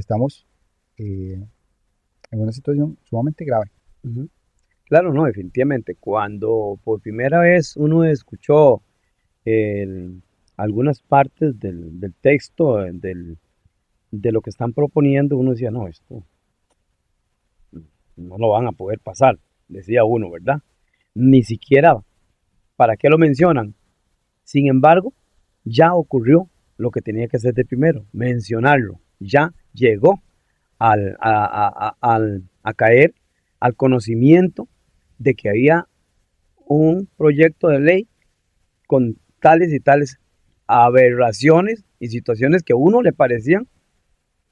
estamos 0.00 0.46
eh, 0.96 1.42
en 2.30 2.40
una 2.40 2.52
situación 2.52 2.98
sumamente 3.04 3.44
grave. 3.44 3.70
Claro, 4.84 5.12
no, 5.12 5.24
definitivamente. 5.24 5.94
Cuando 5.94 6.78
por 6.82 7.00
primera 7.00 7.40
vez 7.40 7.76
uno 7.76 8.04
escuchó 8.04 8.82
algunas 10.56 11.02
partes 11.02 11.58
del, 11.58 12.14
texto, 12.20 12.76
del, 12.76 13.38
de 14.10 14.32
lo 14.32 14.40
que 14.40 14.50
están 14.50 14.72
proponiendo, 14.72 15.36
uno 15.36 15.52
decía, 15.52 15.70
no, 15.70 15.88
esto 15.88 16.24
no 18.16 18.38
lo 18.38 18.50
van 18.50 18.66
a 18.66 18.72
poder 18.72 19.00
pasar, 19.00 19.38
decía 19.68 20.04
uno, 20.04 20.30
¿verdad? 20.30 20.60
Ni 21.14 21.42
siquiera, 21.42 21.96
¿para 22.76 22.96
qué 22.96 23.08
lo 23.08 23.18
mencionan? 23.18 23.74
Sin 24.44 24.66
embargo, 24.66 25.12
ya 25.64 25.94
ocurrió 25.94 26.48
lo 26.76 26.90
que 26.90 27.00
tenía 27.00 27.28
que 27.28 27.36
hacer 27.36 27.54
de 27.54 27.64
primero, 27.64 28.06
mencionarlo. 28.12 29.00
Ya 29.18 29.54
llegó 29.72 30.22
al, 30.78 31.16
a, 31.20 32.74
caer 32.76 33.14
al 33.60 33.76
conocimiento 33.76 34.68
de 35.18 35.34
que 35.34 35.48
había 35.48 35.86
un 36.66 37.08
proyecto 37.16 37.68
de 37.68 37.80
ley 37.80 38.08
con 38.86 39.16
tales 39.40 39.72
y 39.72 39.80
tales 39.80 40.18
aberraciones 40.66 41.84
y 42.00 42.08
situaciones 42.08 42.62
que 42.62 42.72
a 42.72 42.76
uno 42.76 43.02
le 43.02 43.12
parecían 43.12 43.68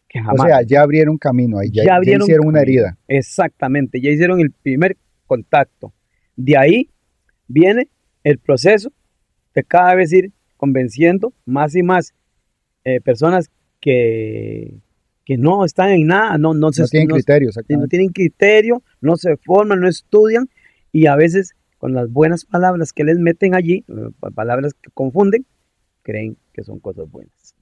que 0.08 0.20
jamás. 0.20 0.40
O 0.40 0.44
sea, 0.44 0.62
ya 0.62 0.82
abrieron 0.82 1.18
camino 1.18 1.58
ahí, 1.58 1.70
ya, 1.70 2.00
hicieron 2.02 2.46
una 2.46 2.60
herida. 2.60 2.98
Exactamente, 3.08 4.00
ya 4.00 4.10
hicieron 4.10 4.40
el 4.40 4.50
primer 4.50 4.96
contacto. 5.26 5.92
De 6.36 6.56
ahí 6.56 6.90
viene 7.46 7.88
el 8.24 8.38
proceso 8.38 8.92
de 9.54 9.64
cada 9.64 9.94
vez 9.94 10.12
ir 10.12 10.32
convenciendo 10.56 11.32
más 11.44 11.74
y 11.74 11.82
más 11.82 12.14
eh, 12.84 13.00
personas 13.00 13.50
que, 13.80 14.80
que 15.30 15.38
no 15.38 15.64
están 15.64 15.90
en 15.90 16.08
nada, 16.08 16.38
no, 16.38 16.54
no, 16.54 16.72
se, 16.72 16.84
tienen 16.86 17.08
criterio, 17.08 17.50
no 17.68 17.86
tienen 17.86 18.08
criterio, 18.08 18.82
no 19.00 19.14
se 19.14 19.36
forman, 19.36 19.78
no 19.78 19.86
estudian 19.86 20.50
y 20.90 21.06
a 21.06 21.14
veces 21.14 21.54
con 21.78 21.94
las 21.94 22.10
buenas 22.10 22.44
palabras 22.44 22.92
que 22.92 23.04
les 23.04 23.16
meten 23.16 23.54
allí, 23.54 23.84
eh, 23.86 24.30
palabras 24.34 24.74
que 24.74 24.90
confunden, 24.90 25.46
creen 26.02 26.36
que 26.52 26.64
son 26.64 26.80
cosas 26.80 27.08
buenas. 27.08 27.54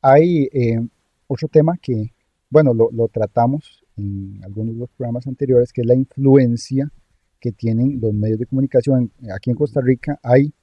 Hay 0.00 0.48
eh, 0.50 0.80
otro 1.26 1.46
tema 1.46 1.74
que, 1.76 2.14
bueno, 2.48 2.72
lo, 2.72 2.88
lo, 2.90 3.08
tratamos 3.08 3.84
en 3.98 4.40
algunos 4.42 4.76
de 4.76 4.80
los 4.80 4.90
programas 4.92 5.26
anteriores, 5.26 5.74
que 5.74 5.82
es 5.82 5.86
la 5.86 5.94
influencia 5.94 6.90
que 7.38 7.52
tienen 7.52 8.00
los 8.00 8.14
medios 8.14 8.38
de 8.38 8.46
comunicación. 8.46 9.12
Aquí 9.36 9.50
en 9.50 9.56
Costa 9.56 9.82
Rica 9.82 10.18
hay 10.22 10.54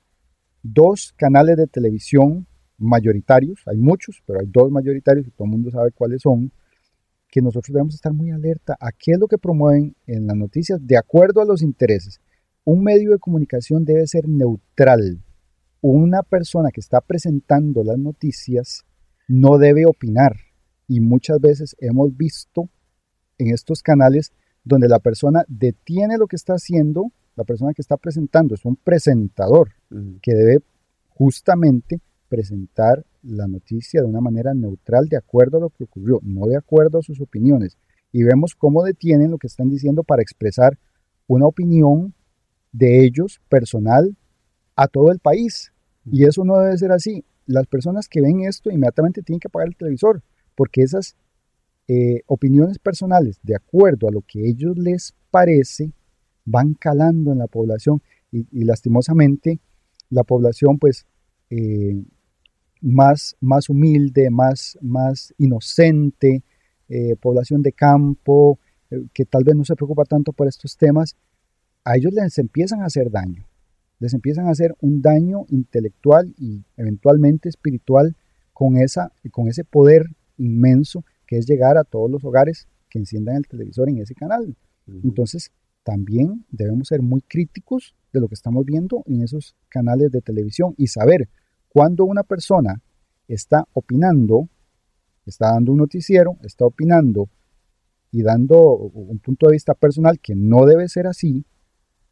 dos 0.64 1.14
canales 1.16 1.56
de 1.58 1.68
televisión 1.68 2.48
mayoritarios, 2.78 3.62
hay 3.66 3.78
muchos, 3.78 4.22
pero 4.26 4.40
hay 4.40 4.48
dos 4.48 4.72
mayoritarios 4.72 5.28
y 5.28 5.32
todo 5.32 5.46
el 5.46 5.52
mundo 5.52 5.72
sabe 5.72 5.92
cuáles 5.92 6.22
son, 6.22 6.52
que 7.30 7.42
nosotros 7.42 7.74
debemos 7.74 7.96
estar 7.96 8.14
muy 8.14 8.32
alerta 8.32 8.78
a 8.80 8.92
qué 8.92 9.14
es 9.14 9.20
lo 9.20 9.28
que 9.28 9.38
promueven 9.38 9.96
en 10.08 10.28
las 10.28 10.38
noticias 10.38 10.80
de 10.86 10.98
acuerdo 10.98 11.42
a 11.42 11.46
los 11.46 11.62
intereses. 11.62 12.22
Un 12.64 12.84
medio 12.84 13.12
de 13.12 13.20
comunicación 13.20 13.86
debe 13.86 14.08
ser 14.08 14.28
neutral. 14.28 15.22
Una 15.82 16.24
persona 16.24 16.72
que 16.72 16.80
está 16.80 17.02
presentando 17.02 17.84
las 17.84 17.98
noticias 17.98 18.86
no 19.28 19.58
debe 19.58 19.86
opinar. 19.86 20.36
Y 20.88 21.00
muchas 21.00 21.40
veces 21.40 21.76
hemos 21.80 22.16
visto 22.16 22.70
en 23.38 23.54
estos 23.54 23.82
canales 23.82 24.32
donde 24.64 24.88
la 24.88 25.00
persona 25.00 25.44
detiene 25.48 26.18
lo 26.18 26.28
que 26.28 26.36
está 26.36 26.54
haciendo, 26.54 27.12
la 27.36 27.44
persona 27.44 27.74
que 27.74 27.82
está 27.82 27.98
presentando 27.98 28.56
es 28.56 28.66
un 28.66 28.76
presentador 28.78 29.72
que 30.22 30.34
debe 30.34 30.60
justamente 31.10 32.02
presentar 32.36 33.06
la 33.24 33.48
noticia 33.48 34.02
de 34.02 34.08
una 34.08 34.20
manera 34.20 34.54
neutral 34.54 35.08
de 35.08 35.16
acuerdo 35.16 35.58
a 35.58 35.62
lo 35.62 35.70
que 35.70 35.86
ocurrió, 35.86 36.20
no 36.22 36.48
de 36.48 36.58
acuerdo 36.58 37.00
a 37.00 37.02
sus 37.02 37.22
opiniones. 37.22 37.78
Y 38.12 38.24
vemos 38.24 38.56
cómo 38.56 38.84
detienen 38.84 39.32
lo 39.32 39.38
que 39.38 39.48
están 39.48 39.70
diciendo 39.70 40.04
para 40.04 40.22
expresar 40.22 40.78
una 41.28 41.48
opinión 41.48 42.14
de 42.74 43.06
ellos 43.06 43.40
personal 43.48 44.18
a 44.76 44.88
todo 44.88 45.12
el 45.14 45.20
país. 45.20 45.72
Y 46.06 46.26
eso 46.26 46.44
no 46.44 46.60
debe 46.60 46.78
ser 46.78 46.92
así. 46.92 47.24
Las 47.46 47.68
personas 47.68 48.10
que 48.10 48.22
ven 48.22 48.42
esto 48.42 48.70
inmediatamente 48.70 49.22
tienen 49.22 49.40
que 49.40 49.48
apagar 49.48 49.70
el 49.70 49.78
televisor, 49.78 50.22
porque 50.56 50.82
esas 50.82 51.16
eh, 51.88 52.22
opiniones 52.26 52.80
personales, 52.80 53.40
de 53.44 53.56
acuerdo 53.56 54.10
a 54.10 54.12
lo 54.12 54.22
que 54.22 54.46
ellos 54.46 54.78
les 54.78 55.14
parece, 55.32 55.94
van 56.44 56.74
calando 56.74 57.32
en 57.32 57.40
la 57.40 57.48
población 57.48 58.02
y, 58.32 58.66
lastimosamente 58.66 59.62
la 60.10 60.24
población 60.24 60.78
pues 60.78 61.06
eh, 61.50 62.04
más, 62.86 63.36
más 63.42 63.68
humilde, 63.70 64.30
más, 64.30 64.78
más 64.82 65.34
inocente, 65.40 66.44
eh, 66.88 67.16
población 67.20 67.64
de 67.64 67.72
campo, 67.72 68.60
que 69.14 69.26
tal 69.26 69.44
vez 69.44 69.56
no 69.56 69.66
se 69.66 69.76
preocupa 69.76 70.04
tanto 70.06 70.32
por 70.32 70.48
estos 70.48 70.78
temas, 70.78 71.16
a 71.84 71.98
ellos 71.98 72.14
les 72.14 72.38
empiezan 72.38 72.82
a 72.82 72.86
hacer 72.86 73.10
daño, 73.10 73.48
les 74.00 74.14
empiezan 74.14 74.48
a 74.48 74.52
hacer 74.52 74.76
un 74.82 75.02
daño 75.02 75.46
intelectual 75.50 76.34
y 76.38 76.64
eventualmente 76.78 77.50
espiritual 77.50 78.16
con, 78.54 78.78
esa, 78.78 79.12
con 79.32 79.48
ese 79.48 79.64
poder 79.64 80.06
inmenso 80.38 81.04
que 81.26 81.38
es 81.38 81.48
llegar 81.48 81.78
a 81.78 81.84
todos 81.84 82.10
los 82.10 82.24
hogares 82.24 82.68
que 82.90 83.00
enciendan 83.00 83.38
el 83.38 83.48
televisor 83.48 83.90
en 83.90 83.98
ese 83.98 84.14
canal. 84.14 84.56
Entonces, 85.04 85.52
también 85.84 86.46
debemos 86.52 86.90
ser 86.90 87.02
muy 87.02 87.22
críticos 87.22 87.96
de 88.14 88.20
lo 88.20 88.28
que 88.28 88.36
estamos 88.36 88.64
viendo 88.64 89.04
en 89.08 89.24
esos 89.24 89.56
canales 89.70 90.12
de 90.12 90.22
televisión 90.22 90.76
y 90.78 90.88
saber 90.88 91.28
cuando 91.76 92.06
una 92.06 92.24
persona 92.24 92.82
está 93.28 93.66
opinando, 93.74 94.48
está 95.26 95.52
dando 95.52 95.74
un 95.74 95.80
noticiero, 95.80 96.38
está 96.42 96.66
opinando 96.66 97.28
y 98.12 98.24
dando 98.24 98.78
un 98.78 99.20
punto 99.20 99.48
de 99.48 99.52
vista 99.52 99.74
personal 99.74 100.22
que 100.22 100.36
no 100.36 100.66
debe 100.66 100.88
ser 100.88 101.06
así, 101.06 101.44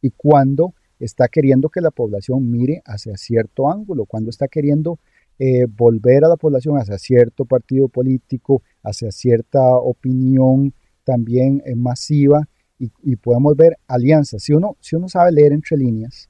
y 0.02 0.10
cuando 0.10 0.74
está 1.00 1.28
queriendo 1.28 1.70
que 1.70 1.80
la 1.80 1.90
población 1.90 2.50
mire 2.50 2.82
hacia 2.84 3.16
cierto 3.16 3.70
ángulo, 3.70 4.04
cuando 4.04 4.28
está 4.28 4.48
queriendo 4.48 4.98
eh, 5.38 5.64
volver 5.64 6.26
a 6.26 6.28
la 6.28 6.36
población 6.36 6.76
hacia 6.76 6.98
cierto 6.98 7.46
partido 7.46 7.88
político, 7.88 8.62
hacia 8.82 9.10
cierta 9.12 9.62
opinión 9.76 10.74
también 11.04 11.62
eh, 11.64 11.74
masiva 11.74 12.46
y, 12.78 13.16
podemos 13.16 13.56
ver 13.56 13.78
alianzas. 13.86 14.42
Si 14.42 14.52
uno, 14.52 14.76
si 14.80 14.94
uno 14.94 15.08
sabe 15.08 15.32
leer 15.32 15.54
entre 15.54 15.78
líneas, 15.78 16.28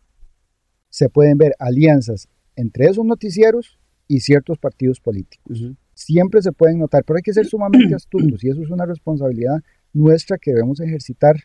se 0.89 1.09
pueden 1.09 1.37
ver 1.37 1.57
alianzas 1.59 2.29
entre 2.57 2.87
esos 2.87 3.05
noticieros 3.05 3.79
y 4.09 4.21
ciertos 4.21 4.59
partidos 4.59 5.01
políticos. 5.01 5.73
Siempre 5.95 6.43
se 6.43 6.53
pueden 6.53 6.79
notar, 6.79 7.05
pero 7.05 7.17
hay 7.17 7.23
que 7.23 7.33
ser 7.33 7.47
sumamente 7.55 7.95
astutos 7.95 8.43
y 8.45 8.51
eso 8.51 8.63
es 8.63 8.71
una 8.71 8.87
responsabilidad 8.87 9.63
nuestra 9.93 10.39
que 10.39 10.53
debemos 10.53 10.81
ejercitar 10.81 11.37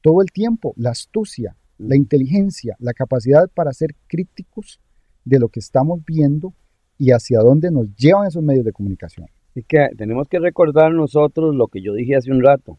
todo 0.00 0.22
el 0.22 0.30
tiempo, 0.32 0.72
la 0.76 0.90
astucia, 0.90 1.56
la 1.78 1.96
inteligencia, 1.96 2.76
la 2.78 2.92
capacidad 2.92 3.48
para 3.54 3.72
ser 3.72 3.94
críticos 4.06 4.80
de 5.24 5.38
lo 5.38 5.48
que 5.48 5.60
estamos 5.60 6.04
viendo 6.04 6.54
y 6.98 7.12
hacia 7.12 7.40
dónde 7.40 7.70
nos 7.70 7.94
llevan 7.96 8.26
esos 8.26 8.42
medios 8.42 8.64
de 8.64 8.72
comunicación. 8.72 9.26
Y 9.54 9.62
que 9.62 9.88
tenemos 9.96 10.28
que 10.28 10.38
recordar 10.38 10.92
nosotros 10.92 11.54
lo 11.54 11.68
que 11.68 11.82
yo 11.82 11.94
dije 11.94 12.16
hace 12.16 12.30
un 12.30 12.42
rato. 12.42 12.78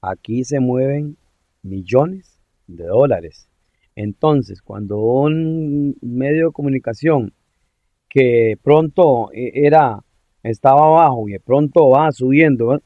Aquí 0.00 0.44
se 0.44 0.60
mueven 0.60 1.16
millones 1.62 2.38
de 2.66 2.84
dólares. 2.84 3.48
Entonces, 4.00 4.62
cuando 4.62 5.00
un 5.00 5.96
medio 6.00 6.46
de 6.46 6.52
comunicación 6.52 7.32
que 8.08 8.56
pronto 8.62 9.32
e, 9.32 9.66
era 9.66 10.04
estaba 10.44 10.86
abajo 10.86 11.28
y 11.28 11.32
de 11.32 11.40
pronto 11.40 11.90
va 11.90 12.12
subiendo, 12.12 12.80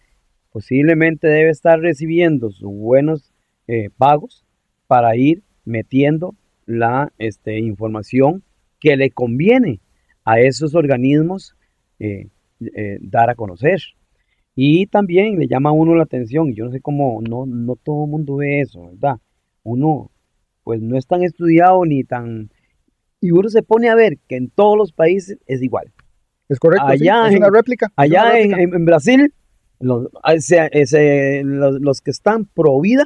posiblemente 0.52 1.28
debe 1.28 1.50
estar 1.50 1.78
recibiendo 1.80 2.50
sus 2.50 2.72
buenos 2.72 3.30
eh, 3.68 3.90
pagos 3.98 4.46
para 4.86 5.14
ir 5.14 5.42
metiendo 5.66 6.34
la 6.64 7.12
este, 7.18 7.58
información 7.58 8.42
que 8.80 8.96
le 8.96 9.10
conviene 9.10 9.80
a 10.24 10.40
esos 10.40 10.74
organismos 10.74 11.54
eh, 11.98 12.28
eh, 12.74 12.96
dar 13.02 13.28
a 13.28 13.34
conocer. 13.34 13.82
Y 14.56 14.86
también 14.86 15.38
le 15.38 15.46
llama 15.46 15.68
a 15.68 15.72
uno 15.74 15.94
la 15.94 16.04
atención, 16.04 16.48
y 16.48 16.54
yo 16.54 16.64
no 16.64 16.70
sé 16.70 16.80
cómo, 16.80 17.20
no, 17.20 17.44
no 17.44 17.76
todo 17.76 18.06
el 18.06 18.10
mundo 18.10 18.36
ve 18.36 18.60
eso, 18.60 18.92
¿verdad? 18.92 19.16
Uno, 19.62 20.10
pues 20.64 20.80
no 20.80 20.96
es 20.98 21.06
tan 21.06 21.22
estudiado 21.22 21.84
ni 21.84 22.04
tan... 22.04 22.50
Y 23.20 23.30
uno 23.30 23.48
se 23.48 23.62
pone 23.62 23.88
a 23.88 23.94
ver 23.94 24.18
que 24.28 24.36
en 24.36 24.50
todos 24.50 24.76
los 24.76 24.92
países 24.92 25.38
es 25.46 25.62
igual. 25.62 25.92
Es 26.48 26.58
correcto, 26.58 26.86
allá 26.86 27.28
es 27.28 27.36
una 27.36 27.50
réplica. 27.50 27.92
Allá 27.96 28.38
En, 28.38 28.84
Brasil 28.84 29.32
los, 29.80 30.08
los, 31.80 32.00
que 32.00 32.10
están 32.10 32.44
pro 32.46 32.80
vida 32.80 33.04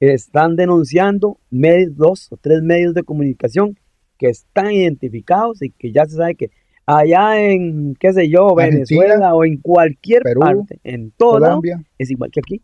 están 0.00 0.56
denunciando 0.56 1.38
medios, 1.50 1.96
dos 1.96 2.28
o 2.30 2.36
tres 2.36 2.62
medios 2.62 2.94
de 2.94 3.02
comunicación 3.02 3.78
que 4.18 4.28
están 4.28 4.72
identificados 4.72 5.62
y 5.62 5.70
que 5.70 5.92
ya 5.92 6.04
se 6.06 6.16
sabe 6.16 6.34
que 6.34 6.50
allá 6.86 7.40
en, 7.40 7.94
qué 7.98 8.12
sé 8.12 8.28
yo, 8.28 8.54
Venezuela 8.54 9.34
o 9.34 9.44
en 9.44 9.58
cualquier 9.58 10.22
parte, 10.38 10.80
en 10.84 11.10
todo 11.12 11.60
es 11.98 12.10
igual 12.10 12.30
que 12.30 12.40
aquí. 12.40 12.62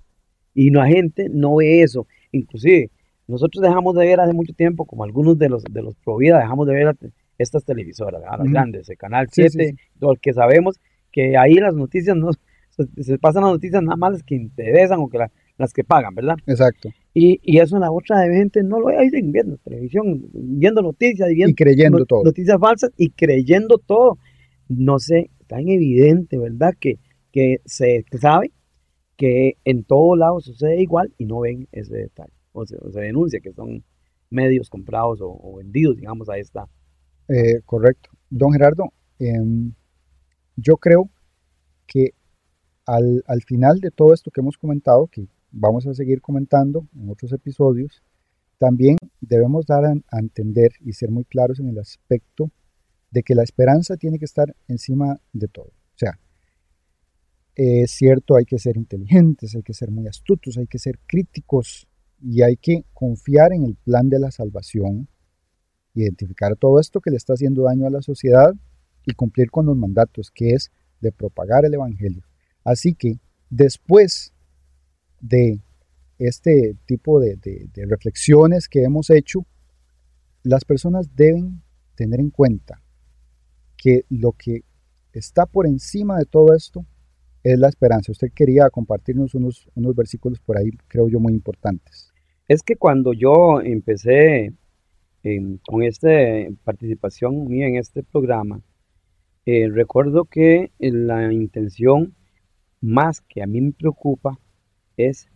Y 0.55 0.71
la 0.71 0.87
gente 0.87 1.29
no 1.31 1.57
ve 1.57 1.83
eso. 1.83 2.07
Inclusive, 2.33 2.91
nosotros 3.27 3.63
dejamos 3.63 3.95
de 3.95 4.07
ver 4.07 4.21
hace 4.21 4.33
mucho 4.33 4.53
tiempo, 4.53 4.85
como 4.85 5.05
algunos 5.05 5.39
de 5.39 5.49
los 5.49 5.65
de 5.65 5.83
los 5.83 5.95
pro 5.97 6.17
vida, 6.17 6.39
dejamos 6.39 6.67
de 6.67 6.75
ver 6.75 6.97
estas 7.39 7.65
televisoras, 7.65 8.23
las 8.23 8.51
grandes, 8.51 8.89
el 8.89 8.97
Canal 8.97 9.29
7, 9.31 9.75
todo 9.99 10.15
que 10.21 10.33
sabemos 10.33 10.79
que 11.11 11.37
ahí 11.37 11.55
las 11.55 11.75
noticias 11.75 12.17
no 12.17 12.31
se, 12.33 13.19
pasan 13.19 13.45
las 13.45 13.53
noticias 13.53 13.83
nada 13.83 13.97
más 13.97 14.13
las 14.13 14.23
que 14.23 14.35
interesan 14.35 14.99
o 15.01 15.09
que 15.09 15.19
las 15.57 15.73
que 15.73 15.85
pagan, 15.85 16.15
¿verdad? 16.15 16.37
Exacto. 16.47 16.91
Y, 17.15 17.39
y 17.43 17.59
eso 17.59 17.79
la 17.79 17.93
otra 17.93 18.21
de 18.21 18.35
gente 18.35 18.63
no 18.65 18.81
lo 18.81 18.87
ve 18.87 19.09
viendo 19.23 19.57
televisión, 19.59 20.25
viendo 20.33 20.83
noticias 20.83 21.31
y, 21.31 21.35
viendo 21.37 21.55
creyendo 21.55 22.05
todo. 22.05 22.25
Noticias 22.25 22.59
falsas 22.59 22.91
y 22.97 23.11
creyendo 23.11 23.79
todo. 23.79 24.19
No 24.69 24.99
sé, 24.99 25.31
tan 25.47 25.69
evidente, 25.69 26.39
¿verdad? 26.39 26.75
Que, 26.79 26.99
que 27.31 27.59
se 27.65 28.05
sabe 28.21 28.51
que 29.17 29.59
en 29.65 29.85
todo 29.85 30.17
lado 30.17 30.41
sucede 30.41 30.83
igual 30.83 31.13
y 31.19 31.27
no 31.27 31.41
ven 31.41 31.69
ese 31.71 31.95
detalle. 31.95 32.33
O 32.55 32.65
se, 32.67 32.77
denuncia 33.01 33.41
que 33.41 33.53
son 33.53 33.85
medios 34.31 34.71
comprados 34.71 35.19
o, 35.21 35.57
vendidos, 35.57 35.97
digamos, 35.97 36.29
a 36.31 36.39
esta. 36.39 36.67
Eh, 37.29 37.61
correcto. 37.67 38.11
Don 38.31 38.53
Gerardo, 38.53 38.93
em, 39.19 39.73
yo 40.57 40.77
creo 40.79 41.11
que 41.87 42.15
al, 42.87 43.23
al, 43.27 43.43
final 43.43 43.81
de 43.81 43.91
todo 43.91 44.15
esto 44.15 44.31
que 44.31 44.41
hemos 44.41 44.57
comentado, 44.57 45.07
que 45.09 45.27
vamos 45.51 45.87
a 45.87 45.95
seguir 45.95 46.21
comentando 46.21 46.87
en 46.95 47.11
otros 47.11 47.33
episodios, 47.33 48.03
también 48.59 48.97
debemos 49.21 49.67
dar 49.67 49.85
a, 49.85 50.19
entender 50.19 50.73
y 50.81 50.93
ser 50.93 51.11
muy 51.11 51.25
claros 51.25 51.61
en 51.61 51.69
el 51.69 51.79
aspecto 51.79 52.51
de 53.11 53.23
que 53.23 53.35
la 53.35 53.43
esperanza 53.43 53.97
tiene 53.97 54.19
que 54.19 54.25
estar 54.25 54.55
encima 54.69 55.21
de 55.33 55.49
todo. 55.49 55.67
O 55.67 55.97
sea, 55.97 56.19
es 57.55 57.91
cierto, 57.91 58.37
hay 58.37 58.45
que 58.45 58.59
ser 58.59 58.77
inteligentes, 58.77 59.55
hay 59.55 59.63
que 59.63 59.75
ser 59.75 59.91
muy 59.91 60.07
astutos, 60.07 60.57
hay 60.57 60.67
que 60.67 60.79
ser 60.79 60.99
críticos 61.07 61.87
y 62.21 62.43
hay 62.43 62.57
que 62.57 62.85
confiar 62.93 63.53
en 63.53 63.65
el 63.65 63.77
plan 63.77 64.09
de 64.09 64.19
la 64.19 64.31
salvación, 64.31 65.09
identificar 65.95 66.57
todo 66.57 66.81
esto 66.81 67.01
que 67.01 67.11
le 67.11 67.17
está 67.17 67.35
haciendo 67.35 67.65
daño 67.65 67.87
a 67.87 67.91
la 67.91 68.03
sociedad 68.03 68.55
y 69.07 69.13
cumplir 69.15 69.51
con 69.51 69.67
los 69.67 69.77
mandatos, 69.77 70.31
que 70.31 70.51
es 70.51 70.71
de 71.01 71.13
propagar 71.13 71.65
el 71.65 71.75
Evangelio. 71.75 72.23
Así 72.65 72.95
que 72.95 73.19
después 73.51 74.33
de 75.21 75.61
este 76.19 76.77
tipo 76.87 77.21
de, 77.21 77.39
reflexiones 77.75 78.69
que 78.69 78.83
hemos 78.83 79.11
hecho, 79.11 79.47
las 80.43 80.65
personas 80.65 81.15
deben 81.15 81.63
tener 81.95 82.21
en 82.21 82.31
cuenta 82.31 82.83
que 83.77 84.05
lo 84.09 84.33
que 84.33 84.65
está 85.13 85.47
por 85.47 85.67
encima 85.67 86.19
de 86.19 86.25
todo 86.25 86.55
esto 86.55 86.87
es 87.45 87.59
la 87.59 87.69
esperanza. 87.69 88.11
Usted 88.11 88.33
quería 88.35 88.71
compartirnos 88.71 89.35
unos, 89.35 89.69
unos 89.75 89.95
versículos 89.95 90.41
por 90.41 90.59
ahí, 90.59 90.71
creo 90.89 91.09
yo, 91.09 91.21
muy 91.21 91.35
importantes. 91.35 92.13
Es 92.49 92.63
que 92.63 92.77
cuando 92.77 93.13
yo 93.13 93.61
empecé 93.61 94.55
con 95.67 95.83
esta 95.83 96.09
participación 96.65 97.47
mía 97.47 97.67
en 97.67 97.77
este 97.77 98.03
programa, 98.03 98.61
eh, 99.47 99.69
recuerdo 99.71 100.25
que 100.25 100.73
la 100.79 101.33
intención 101.33 102.15
más 102.81 103.21
que 103.23 103.43
a 103.43 103.47
mí 103.47 103.61
me 103.61 103.73
preocupa 103.73 104.39
es 104.97 105.29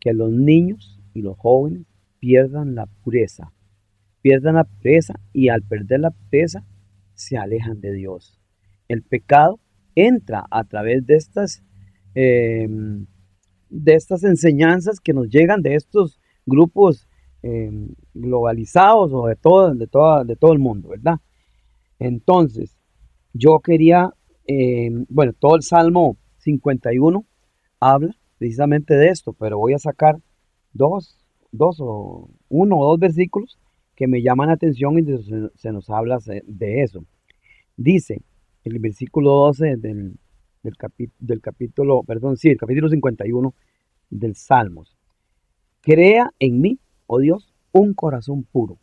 que 0.00 0.14
los 0.14 0.30
niños 0.30 1.00
y 1.12 1.22
los 1.22 1.36
jóvenes 1.36 1.86
pierdan 2.18 2.74
la 2.74 2.86
pureza, 2.86 3.52
pierdan 4.22 4.54
la 4.54 4.64
pureza 4.64 5.14
y 5.32 5.48
al 5.48 5.62
perder 5.62 6.00
la 6.00 6.10
pureza 6.10 6.64
se 7.14 7.36
alejan 7.36 7.80
de 7.80 7.92
Dios. 7.92 8.40
El 8.88 9.02
pecado 9.02 9.58
entra 9.96 10.44
a 10.50 10.62
través 10.62 11.04
de 11.06 11.16
estas, 11.16 11.64
em, 12.14 13.06
de 13.68 13.94
estas 13.94 14.22
enseñanzas 14.22 15.00
que 15.00 15.12
nos 15.12 15.28
llegan 15.28 15.62
de 15.62 15.74
estos 15.74 16.20
grupos 16.44 17.08
em, 17.42 17.88
globalizados 18.14 19.12
o 19.12 19.26
de 19.26 19.36
todo, 19.36 19.74
de, 19.74 19.86
toda, 19.86 20.24
de 20.24 20.36
todo 20.36 20.52
el 20.52 20.58
mundo, 20.58 20.88
¿verdad? 20.90 21.16
Entonces, 21.98 22.76
yo 23.32 23.60
quería, 23.60 24.10
em, 24.46 25.06
bueno, 25.08 25.32
todo 25.32 25.56
el 25.56 25.62
Salmo 25.62 26.16
51 26.38 27.24
habla 27.80 28.16
precisamente 28.38 28.94
de 28.94 29.08
esto, 29.08 29.32
pero 29.32 29.58
voy 29.58 29.74
a 29.74 29.78
sacar 29.78 30.16
dos, 30.72 31.18
dos 31.52 31.76
o 31.80 32.30
uno 32.48 32.78
o 32.78 32.90
dos 32.90 32.98
versículos 32.98 33.58
que 33.94 34.06
me 34.06 34.22
llaman 34.22 34.48
la 34.48 34.54
atención 34.54 34.98
y 34.98 35.04
se, 35.56 35.72
nos 35.72 35.88
habla 35.88 36.18
de 36.46 36.82
eso. 36.82 37.04
Dice 37.76 38.22
el 38.66 38.80
versículo 38.80 39.30
12 39.30 39.76
del, 39.76 40.18
del, 40.62 41.40
capítulo, 41.40 42.02
perdón, 42.02 42.36
sí, 42.36 42.48
el 42.48 42.56
capítulo 42.56 42.88
51 42.88 43.54
del 44.10 44.34
Salmos. 44.34 44.96
Crea 45.82 46.32
en 46.40 46.60
mí, 46.60 46.80
oh 47.06 47.20
Dios, 47.20 47.54
un 47.70 47.94
corazón 47.94 48.42
puro. 48.42 48.78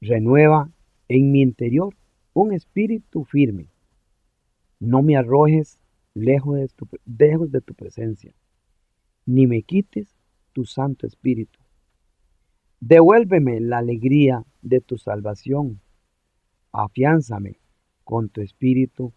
Renueva 0.00 0.70
en 1.08 1.30
mi 1.32 1.42
interior 1.42 1.94
un 2.32 2.54
espíritu 2.54 3.24
firme. 3.24 3.68
No 4.80 5.02
me 5.02 5.16
arrojes 5.16 5.78
lejos 6.14 6.56
de, 6.56 6.68
tu, 6.68 6.88
lejos 7.04 7.50
de 7.52 7.60
tu 7.60 7.74
presencia, 7.74 8.34
ni 9.26 9.46
me 9.46 9.62
quites 9.62 10.16
tu 10.54 10.64
Santo 10.64 11.06
Espíritu. 11.06 11.58
Devuélveme 12.80 13.60
la 13.60 13.78
alegría 13.78 14.44
de 14.62 14.80
tu 14.80 14.96
salvación, 14.96 15.80
afiánzame 16.72 17.58
con 18.06 18.28
tu 18.28 18.40
Espíritu 18.40 19.12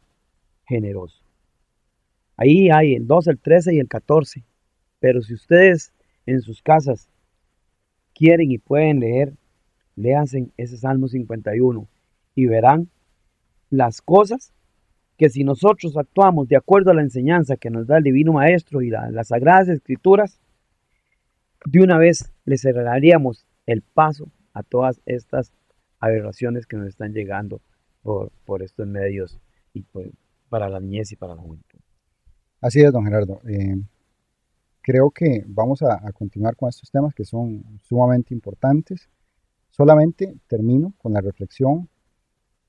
generoso. 0.65 1.21
Ahí 2.35 2.69
hay 2.71 2.95
el 2.95 3.05
12, 3.05 3.31
el 3.31 3.39
13 3.39 3.75
y 3.75 3.79
el 3.79 3.87
14, 3.87 4.43
pero 4.99 5.21
si 5.21 5.35
ustedes 5.35 5.93
en 6.25 6.41
sus 6.41 6.63
casas 6.63 7.07
quieren 8.15 8.51
y 8.51 8.57
pueden 8.57 8.99
leer, 8.99 9.33
léanse 9.95 10.47
ese 10.57 10.75
Salmo 10.77 11.07
51 11.07 11.87
y 12.33 12.45
verán 12.47 12.89
las 13.69 14.01
cosas 14.01 14.53
que 15.17 15.29
si 15.29 15.43
nosotros 15.43 15.95
actuamos 15.95 16.47
de 16.47 16.57
acuerdo 16.57 16.89
a 16.89 16.95
la 16.95 17.03
enseñanza 17.03 17.57
que 17.57 17.69
nos 17.69 17.85
da 17.85 17.97
el 17.97 18.03
Divino 18.03 18.33
Maestro 18.33 18.81
y 18.81 18.89
las 18.89 19.27
Sagradas 19.27 19.69
Escrituras, 19.69 20.39
de 21.63 21.83
una 21.83 21.99
vez 21.99 22.33
le 22.45 22.57
cerraríamos 22.57 23.45
el 23.67 23.83
paso 23.83 24.31
a 24.53 24.63
todas 24.63 24.99
estas 25.05 25.51
aberraciones 25.99 26.65
que 26.65 26.77
nos 26.77 26.87
están 26.87 27.13
llegando 27.13 27.61
por, 28.01 28.31
por 28.45 28.61
estos 28.63 28.87
medios 28.87 29.39
y 29.73 29.85
para 30.49 30.69
la 30.69 30.79
niñez 30.79 31.11
y 31.11 31.15
para 31.15 31.35
la 31.35 31.41
juventud. 31.41 31.79
Así 32.61 32.81
es, 32.81 32.91
don 32.91 33.05
Gerardo. 33.05 33.39
Eh, 33.47 33.77
creo 34.81 35.11
que 35.11 35.43
vamos 35.47 35.81
a, 35.81 36.11
continuar 36.13 36.55
con 36.55 36.69
estos 36.69 36.91
temas 36.91 37.13
que 37.13 37.23
son 37.23 37.63
sumamente 37.81 38.33
importantes. 38.33 39.09
Solamente 39.69 40.35
termino 40.47 40.93
con 40.97 41.13
la 41.13 41.21
reflexión. 41.21 41.87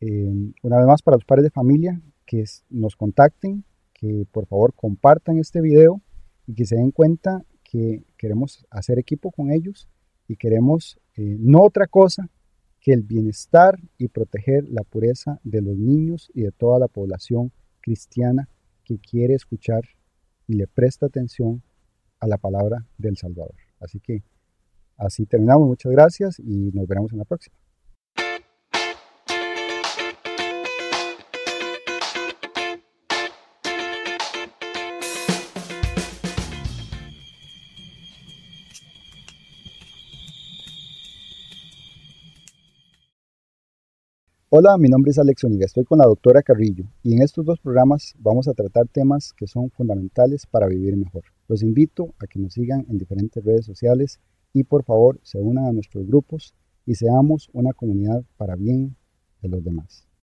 Eh, 0.01 0.53
una 0.63 0.77
vez 0.79 0.87
más 0.87 1.03
para 1.03 1.17
los 1.17 1.25
padres 1.25 1.45
de 1.45 1.51
familia, 1.51 2.01
que 2.25 2.45
nos 2.69 2.95
contacten, 2.95 3.65
que 3.93 4.27
por 4.31 4.47
favor 4.47 4.73
compartan 4.75 5.39
este 5.39 5.61
video 5.61 6.01
y 6.47 6.55
que 6.55 6.65
se 6.65 6.77
den 6.77 6.91
cuenta 6.91 7.45
que 7.65 8.05
queremos 8.17 8.65
hacer 8.71 8.99
equipo 8.99 9.31
con 9.31 9.51
ellos 9.51 9.89
y 10.29 10.37
queremos 10.37 10.99
eh, 11.17 11.37
no 11.41 11.63
otra 11.63 11.87
cosa 11.87 12.29
que 12.81 12.93
el 12.93 13.03
bienestar 13.03 13.79
y 13.99 14.09
proteger 14.09 14.65
la 14.71 14.83
pureza 14.83 15.39
de 15.45 15.61
los 15.61 15.77
niños 15.77 16.31
y 16.35 16.43
de 16.43 16.51
toda 16.51 16.79
la 16.79 16.89
población 16.89 17.53
cristiana 17.81 18.49
que 18.85 18.99
quiere 18.99 19.35
escuchar 19.35 19.83
y 20.47 20.55
le 20.55 20.67
presta 20.67 21.07
atención 21.07 21.63
a 22.19 22.27
la 22.27 22.39
palabra 22.39 22.87
del 22.99 23.17
Salvador. 23.17 23.55
Así 23.81 24.01
que 24.01 24.23
así 24.97 25.27
terminamos. 25.27 25.69
Muchas 25.69 25.93
gracias 25.93 26.39
y 26.39 26.71
nos 26.73 26.87
veremos 26.87 27.13
en 27.13 27.19
la 27.19 27.25
próxima. 27.25 27.57
Hola, 44.53 44.77
mi 44.79 44.89
nombre 44.89 45.13
es 45.13 45.19
Alex 45.21 45.45
Oniga, 45.45 45.65
estoy 45.65 45.85
con 45.85 45.99
la 45.99 46.07
doctora 46.07 46.43
Carrillo 46.43 46.85
y 47.05 47.13
en 47.13 47.23
estos 47.23 47.47
dos 47.47 47.61
programas 47.61 48.15
vamos 48.19 48.49
a 48.49 48.53
tratar 48.53 48.89
temas 48.89 49.33
que 49.33 49.47
son 49.47 49.71
fundamentales 49.71 50.45
para 50.45 50.67
vivir 50.67 50.97
mejor. 50.97 51.23
Los 51.47 51.63
invito 51.63 52.17
a 52.19 52.27
que 52.27 52.41
nos 52.41 52.55
sigan 52.55 52.85
en 52.89 52.99
diferentes 52.99 53.45
redes 53.45 53.65
sociales 53.65 54.19
y 54.53 54.65
por 54.65 54.83
favor 54.83 55.21
se 55.23 55.39
unan 55.39 55.67
a 55.67 55.73
nuestros 55.73 56.05
grupos 56.05 56.53
y 56.85 56.97
seamos 56.97 57.49
una 57.53 57.73
comunidad 57.73 58.25
para 58.37 58.57
bien 58.57 58.97
de 59.41 59.51
los 59.51 59.63
demás. 59.63 60.10